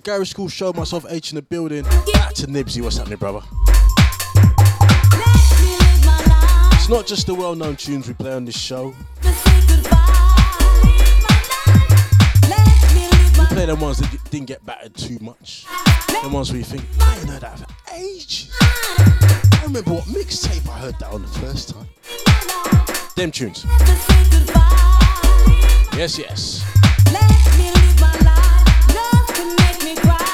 the 0.00 0.10
Garage 0.10 0.32
Skool 0.32 0.50
Show. 0.50 0.72
Myself, 0.72 1.04
H 1.08 1.32
in 1.32 1.36
the 1.36 1.42
building. 1.42 1.82
Back 2.12 2.34
to 2.34 2.46
Nibsy. 2.46 2.82
What's 2.82 2.96
happening, 2.96 3.18
brother? 3.18 3.42
It's 6.74 6.88
not 6.88 7.06
just 7.06 7.26
the 7.26 7.34
well-known 7.34 7.76
tunes 7.76 8.08
we 8.08 8.14
play 8.14 8.32
on 8.32 8.44
this 8.44 8.58
show. 8.58 8.94
We 9.22 9.30
play 13.46 13.66
them 13.66 13.80
ones 13.80 13.98
that 13.98 14.18
didn't 14.30 14.46
get 14.46 14.64
battered 14.64 14.94
too 14.94 15.18
much. 15.20 15.66
Them 16.22 16.32
ones 16.32 16.50
where 16.50 16.58
you 16.58 16.64
think, 16.64 16.82
I 17.00 17.18
ain't 17.18 17.28
heard 17.28 17.42
that 17.42 17.58
for 17.58 17.66
ages. 17.94 18.50
I 18.60 19.62
remember 19.64 19.92
what 19.92 20.04
mixtape 20.04 20.68
I 20.68 20.78
heard 20.78 20.98
that 21.00 21.12
on 21.12 21.22
the 21.22 21.28
first 21.28 21.68
time. 21.70 21.88
Them 23.16 23.30
tunes. 23.30 23.64
Yes, 25.96 26.18
yes. 26.18 26.64
Add 29.90 30.29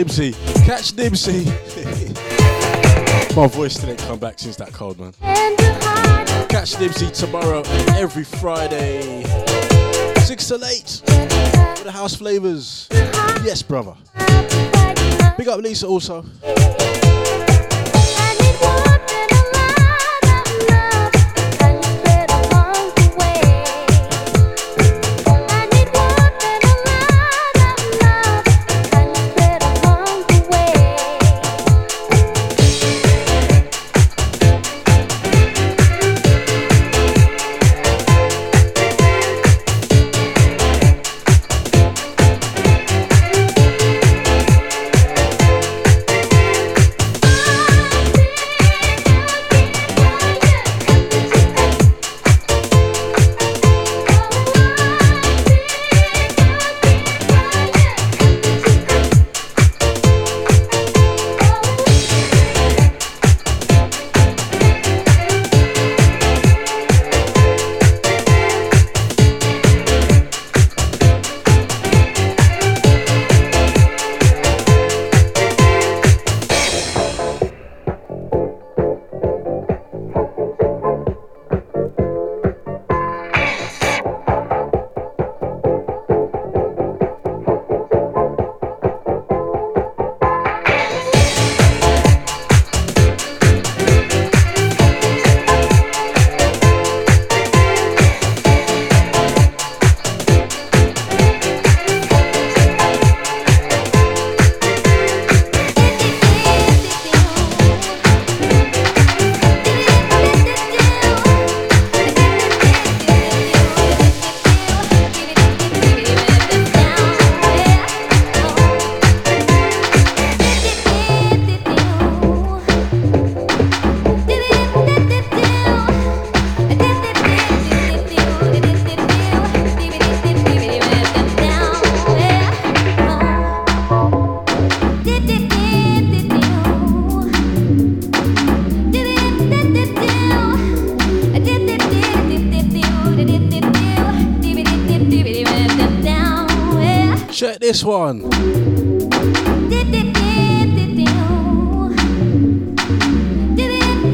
Nibsy. 0.00 0.32
Catch 0.64 0.92
Nibsy. 0.92 1.44
My 3.36 3.46
voice 3.46 3.74
didn't 3.74 3.98
come 3.98 4.18
back 4.18 4.38
since 4.38 4.56
that 4.56 4.72
cold, 4.72 4.98
man. 4.98 5.12
Catch 6.48 6.76
Nibsy 6.76 7.12
tomorrow, 7.12 7.60
every 7.98 8.24
Friday, 8.24 9.22
6 10.20 10.48
to 10.48 10.54
8, 10.54 11.02
for 11.76 11.84
the 11.84 11.92
house 11.92 12.14
flavors. 12.14 12.88
Yes, 13.44 13.62
brother. 13.62 13.94
Big 15.36 15.48
up 15.48 15.60
Lisa 15.60 15.86
also. 15.86 16.24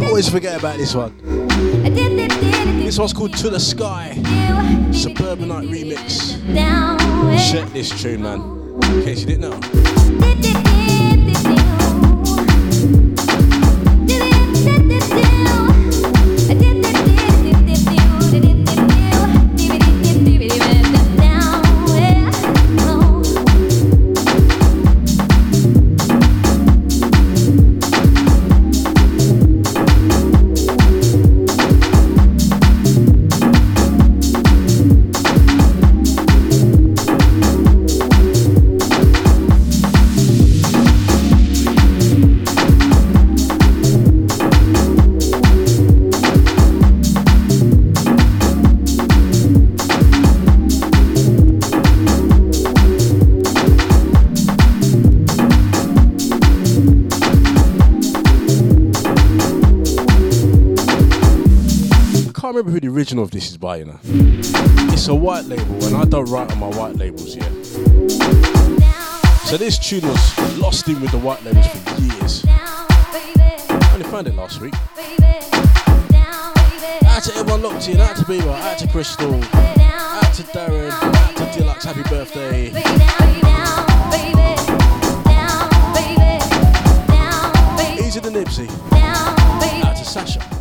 Always 0.06 0.30
forget 0.30 0.58
about 0.58 0.78
this 0.78 0.94
one. 0.94 1.14
This 2.82 2.98
one's 2.98 3.12
called 3.12 3.36
To 3.36 3.50
the 3.50 3.60
Sky, 3.60 4.14
Suburbanite 4.92 5.68
Remix. 5.68 6.38
Check 7.52 7.70
this 7.74 7.90
tune, 8.00 8.22
man, 8.22 8.40
in 8.94 9.04
case 9.04 9.20
you 9.20 9.26
didn't 9.26 9.42
know. 9.42 10.65
Original 63.16 63.24
of 63.24 63.30
this 63.30 63.50
is 63.50 63.56
by, 63.56 63.76
you 63.76 63.86
know. 63.86 63.98
It's 64.92 65.08
a 65.08 65.14
white 65.14 65.46
label, 65.46 65.82
and 65.86 65.96
I 65.96 66.04
don't 66.04 66.26
write 66.26 66.52
on 66.52 66.58
my 66.58 66.68
white 66.68 66.96
labels 66.96 67.34
yet. 67.34 67.50
So 69.46 69.56
this 69.56 69.78
tune 69.78 70.06
was 70.06 70.58
lost 70.58 70.86
in 70.86 71.00
with 71.00 71.12
the 71.12 71.18
white 71.18 71.42
labels 71.42 71.66
for 71.66 72.02
years. 72.02 72.44
I 72.46 73.90
only 73.94 74.04
found 74.10 74.26
it 74.28 74.34
last 74.34 74.60
week. 74.60 74.74
Out 77.06 77.22
to 77.22 77.34
everyone 77.36 77.62
locked 77.62 77.88
in, 77.88 78.00
out 78.02 78.16
to 78.16 78.24
Bieber, 78.24 78.52
out 78.52 78.76
to 78.80 78.88
Crystal, 78.88 79.32
out 79.34 80.34
to 80.34 80.42
Darren, 80.52 80.90
out 80.90 81.36
to 81.36 81.58
Deluxe, 81.58 81.84
happy 81.84 82.02
birthday. 82.10 82.66
Easy 88.06 88.20
to 88.20 88.30
Nibsy, 88.30 88.68
out 89.84 89.96
to 89.96 90.04
Sasha. 90.04 90.55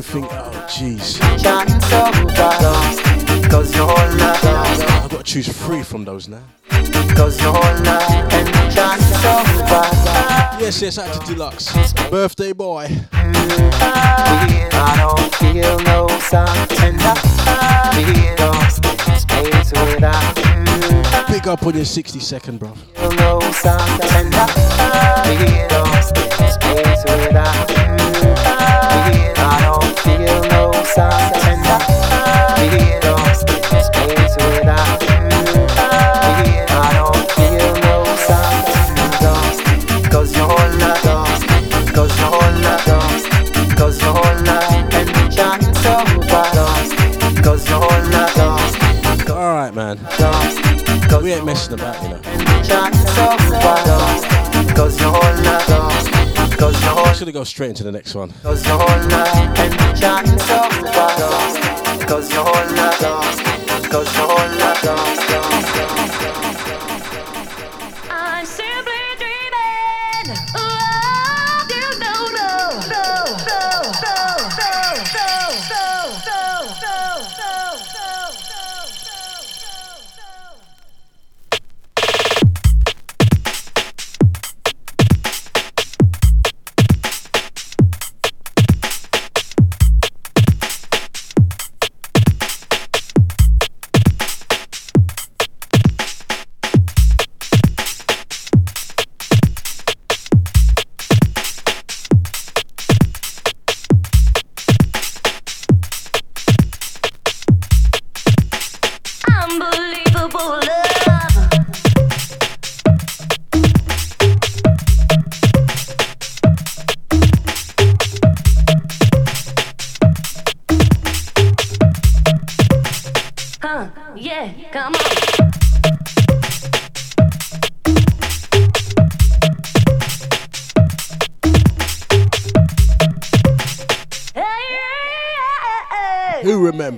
And 0.00 0.06
think, 0.06 0.26
oh 0.30 0.66
jeez. 0.66 1.20
shine 1.42 1.68
so 1.82 2.10
bright, 2.34 3.50
cause 3.50 3.74
you're 3.74 3.86
not 4.16 4.42
lost, 4.44 4.82
I've 4.82 5.10
got 5.10 5.18
to 5.18 5.22
choose 5.22 5.48
three 5.48 5.82
from 5.82 6.04
those 6.04 6.26
now. 6.26 6.42
Yes, 10.58 10.80
yes, 10.82 10.96
to 10.96 11.26
Deluxe. 11.26 11.92
Birthday 12.10 12.52
boy. 12.52 12.86
I 13.12 14.96
don't 14.96 15.34
feel 15.34 15.78
no 15.80 16.06
up 21.46 21.66
on 21.66 21.74
your 21.74 21.84
60 21.84 22.20
second, 22.20 22.58
bro. 22.58 22.72
just 57.20 57.26
gonna 57.26 57.38
go 57.38 57.44
straight 57.44 57.68
into 57.68 57.84
the 57.84 57.92
next 57.92 58.14
one. 58.14 58.32
Cause 58.42 58.64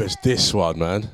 remembers 0.03 0.17
this 0.23 0.53
one, 0.53 0.79
man. 0.79 1.11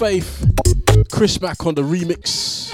Faith. 0.00 0.50
Chris 1.12 1.38
Mack 1.42 1.66
on 1.66 1.74
the 1.74 1.82
remix. 1.82 2.72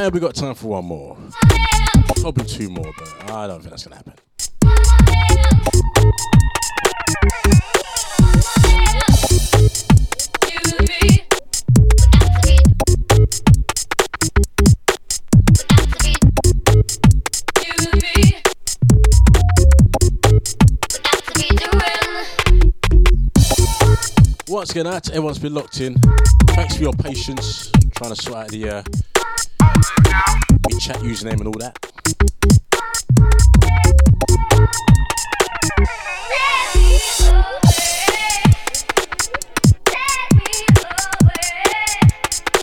And 0.00 0.14
we 0.14 0.20
got 0.20 0.34
time 0.34 0.54
for 0.54 0.68
one 0.68 0.86
more. 0.86 1.18
Probably 2.22 2.46
two 2.46 2.70
more, 2.70 2.90
but 2.96 3.30
I 3.30 3.46
don't 3.46 3.60
think 3.60 3.68
that's 3.68 3.84
gonna 3.84 3.96
happen. 3.96 4.14
Again, 24.50 24.88
out 24.88 25.04
to 25.04 25.12
everyone's 25.12 25.38
been 25.38 25.54
locked 25.54 25.80
in. 25.80 25.94
Thanks 26.48 26.74
for 26.74 26.82
your 26.82 26.92
patience. 26.92 27.70
Trying 27.94 28.14
to 28.14 28.20
sort 28.20 28.36
out 28.36 28.48
the 28.48 28.68
uh, 28.68 28.82
chat 30.80 30.96
username 30.98 31.38
and 31.38 31.46
all 31.46 31.54
that. 31.60 31.78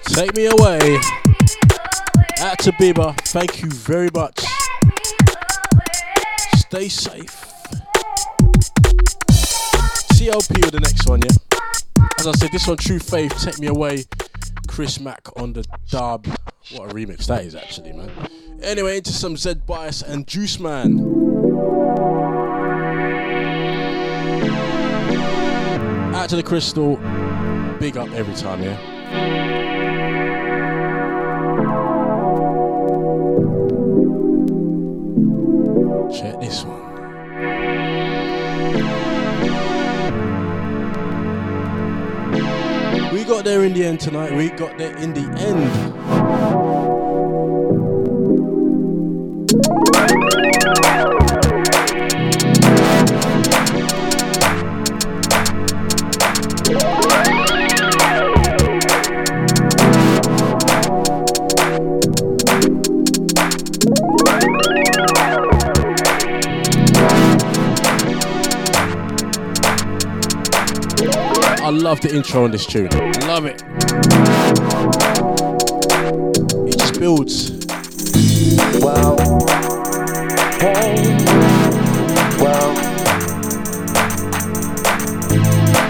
Take 0.08 0.36
me 0.36 0.48
away. 0.48 0.98
Out 2.40 2.60
to 2.60 2.74
Bieber. 2.74 3.16
Thank 3.30 3.62
you 3.62 3.72
very 3.72 4.10
much. 4.14 4.40
Stay 6.58 6.90
safe. 6.90 7.46
CLP 10.12 10.66
with 10.66 10.72
the 10.72 10.82
next 10.82 11.10
one, 11.10 11.22
yeah? 11.22 11.47
As 12.20 12.28
I 12.28 12.32
said, 12.34 12.52
this 12.52 12.68
one, 12.68 12.78
True 12.78 13.00
Faith, 13.00 13.34
Take 13.42 13.60
Me 13.60 13.68
Away. 13.68 14.06
Chris 14.68 15.00
Mack 15.00 15.28
on 15.40 15.54
the 15.54 15.66
dub. 15.90 16.28
What 16.74 16.92
a 16.92 16.94
remix 16.94 17.26
that 17.28 17.46
is, 17.46 17.56
actually, 17.56 17.94
man. 17.94 18.12
Anyway, 18.62 18.98
into 18.98 19.12
some 19.12 19.38
Zed 19.38 19.66
Bias 19.66 20.02
and 20.02 20.28
Juice 20.28 20.60
Man. 20.60 21.00
Out 26.14 26.30
to 26.30 26.36
the 26.36 26.44
crystal. 26.44 26.98
Big 27.80 27.98
up 27.98 28.10
every 28.12 28.36
time, 28.36 28.62
yeah? 28.62 28.76
Check 36.12 36.40
this 36.42 36.64
one. 36.64 36.77
We 43.12 43.24
got 43.24 43.46
there 43.46 43.64
in 43.64 43.74
the 43.74 43.86
end 43.86 44.02
tonight. 44.02 44.34
We 44.34 44.50
got 44.50 44.78
there 44.78 44.96
in 44.98 45.14
the 45.14 45.22
end. 45.40 47.17
I 71.68 71.70
love 71.70 72.00
the 72.00 72.16
intro 72.16 72.46
on 72.46 72.52
this 72.52 72.66
tune. 72.66 72.88
Love 73.28 73.46
it. 73.46 73.62
It 76.66 76.80
just 76.80 76.98
builds. 76.98 77.52
Wow. 78.82 79.18
Hey. 80.62 81.18
Wow. 82.40 82.74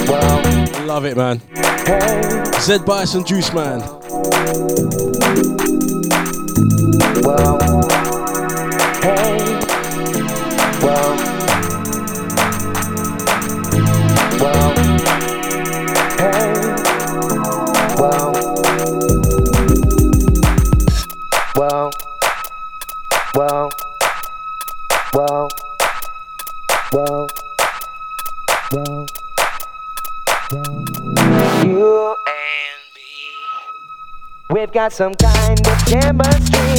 Wow. 0.08 0.86
Love 0.88 1.06
it, 1.06 1.16
man. 1.16 1.42
Hey. 1.86 2.44
Z 2.60 2.80
Bison 2.84 3.24
Juice 3.24 3.54
Man. 3.54 3.82
Wow. 7.22 7.60
Hey. 9.04 9.37
Got 34.88 34.94
some 34.94 35.14
kind 35.16 35.68
of 35.68 35.86
chemistry. 35.86 36.77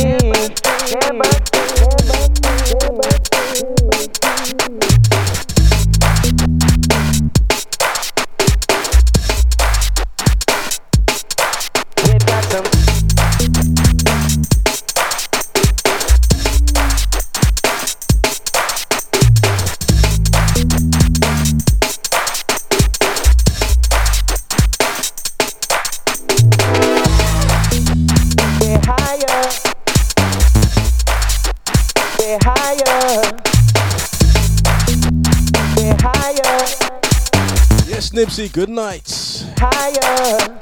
Nibsy, 38.29 38.53
good 38.53 38.69
night. 38.69 39.47
Higher. 39.57 40.59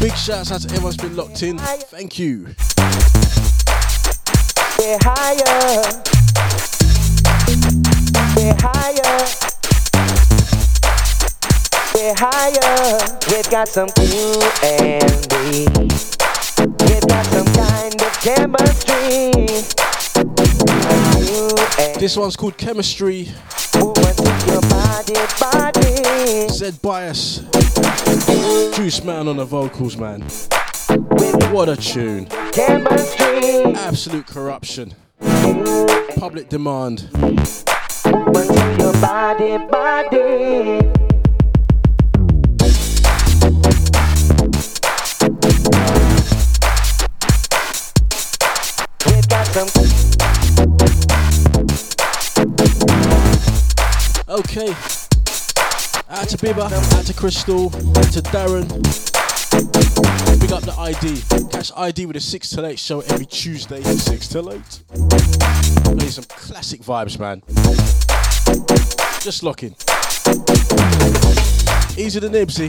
Big 0.00 0.16
shouts 0.16 0.50
out 0.50 0.62
to 0.62 0.68
everyone's 0.70 0.96
been 0.96 1.14
locked 1.14 1.42
in. 1.42 1.58
Thank 1.58 2.18
you. 2.18 2.54
We're 4.78 4.96
higher. 5.02 5.82
We're 8.36 8.56
higher. 8.56 9.26
We're 11.94 12.14
higher. 12.16 13.18
We've 13.30 13.50
got 13.50 13.68
some 13.68 13.90
me. 13.98 14.38
We've 16.88 17.06
got 17.06 17.26
some 17.26 17.46
kind 17.52 18.00
of 18.00 18.12
chemistry. 18.22 19.30
This 22.00 22.16
one's 22.16 22.34
called 22.34 22.56
Chemistry. 22.56 23.28
Your 24.46 24.60
body, 24.62 25.14
body. 25.40 26.48
Zed 26.48 26.80
Bias. 26.82 27.38
Juice 28.76 29.02
Man 29.04 29.28
on 29.28 29.36
the 29.36 29.44
vocals, 29.44 29.96
man. 29.96 30.22
What 31.52 31.68
a 31.68 31.76
tune. 31.76 32.26
Absolute 33.76 34.26
corruption. 34.26 34.94
Public 36.18 36.48
demand. 36.48 37.08
Your 38.78 38.92
body, 39.00 39.58
body. 39.70 40.96
Some. 49.56 49.95
Okay. 54.36 54.68
Out 56.10 56.28
to 56.28 56.36
Bibba, 56.36 56.70
out 56.70 57.06
to 57.06 57.14
Crystal, 57.14 57.74
out 57.74 58.12
to 58.12 58.20
Darren. 58.20 58.68
Big 60.38 60.52
up 60.52 60.62
the 60.62 60.74
ID. 60.78 61.22
Catch 61.50 61.72
ID 61.74 62.04
with 62.04 62.16
a 62.16 62.20
6 62.20 62.50
till 62.50 62.66
8 62.66 62.78
show 62.78 63.00
every 63.00 63.24
Tuesday, 63.24 63.82
6 63.82 64.28
till 64.28 64.52
8. 64.52 64.60
Play 65.98 66.08
some 66.08 66.24
classic 66.24 66.82
vibes, 66.82 67.18
man. 67.18 67.40
Just 69.22 69.42
lock 69.42 69.62
in. 69.62 69.72
Easy 71.96 72.20
to 72.20 72.28
Nibsy. 72.28 72.68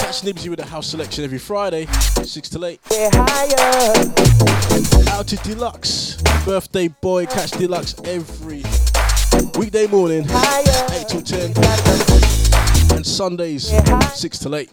Catch 0.00 0.22
Nibsy 0.22 0.50
with 0.50 0.58
a 0.58 0.66
house 0.66 0.88
selection 0.88 1.22
every 1.22 1.38
Friday, 1.38 1.86
6 1.86 2.48
to 2.48 2.64
8. 2.64 2.80
Out 5.10 5.28
to 5.28 5.36
Deluxe. 5.36 6.20
Birthday 6.44 6.88
boy, 6.88 7.26
catch 7.26 7.52
Deluxe 7.52 7.94
every 8.04 8.64
weekday 9.58 9.86
morning, 9.86 10.24
8 10.30 11.08
till 11.08 11.22
10. 11.22 11.52
And 12.94 13.06
Sundays, 13.06 13.72
6 14.14 14.38
till 14.38 14.56
8. 14.56 14.70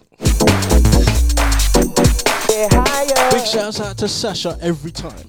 Big 3.32 3.46
shouts 3.46 3.80
out 3.80 3.98
to 3.98 4.08
Sasha 4.08 4.58
every 4.62 4.92
time. 4.92 5.28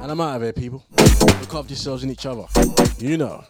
And 0.00 0.10
I'm 0.10 0.20
out 0.20 0.36
of 0.36 0.42
here, 0.42 0.52
people. 0.52 0.84
Look 0.98 1.54
after 1.54 1.72
yourselves 1.72 2.02
and 2.02 2.12
each 2.12 2.26
other. 2.26 2.44
You 2.98 3.16
know. 3.16 3.44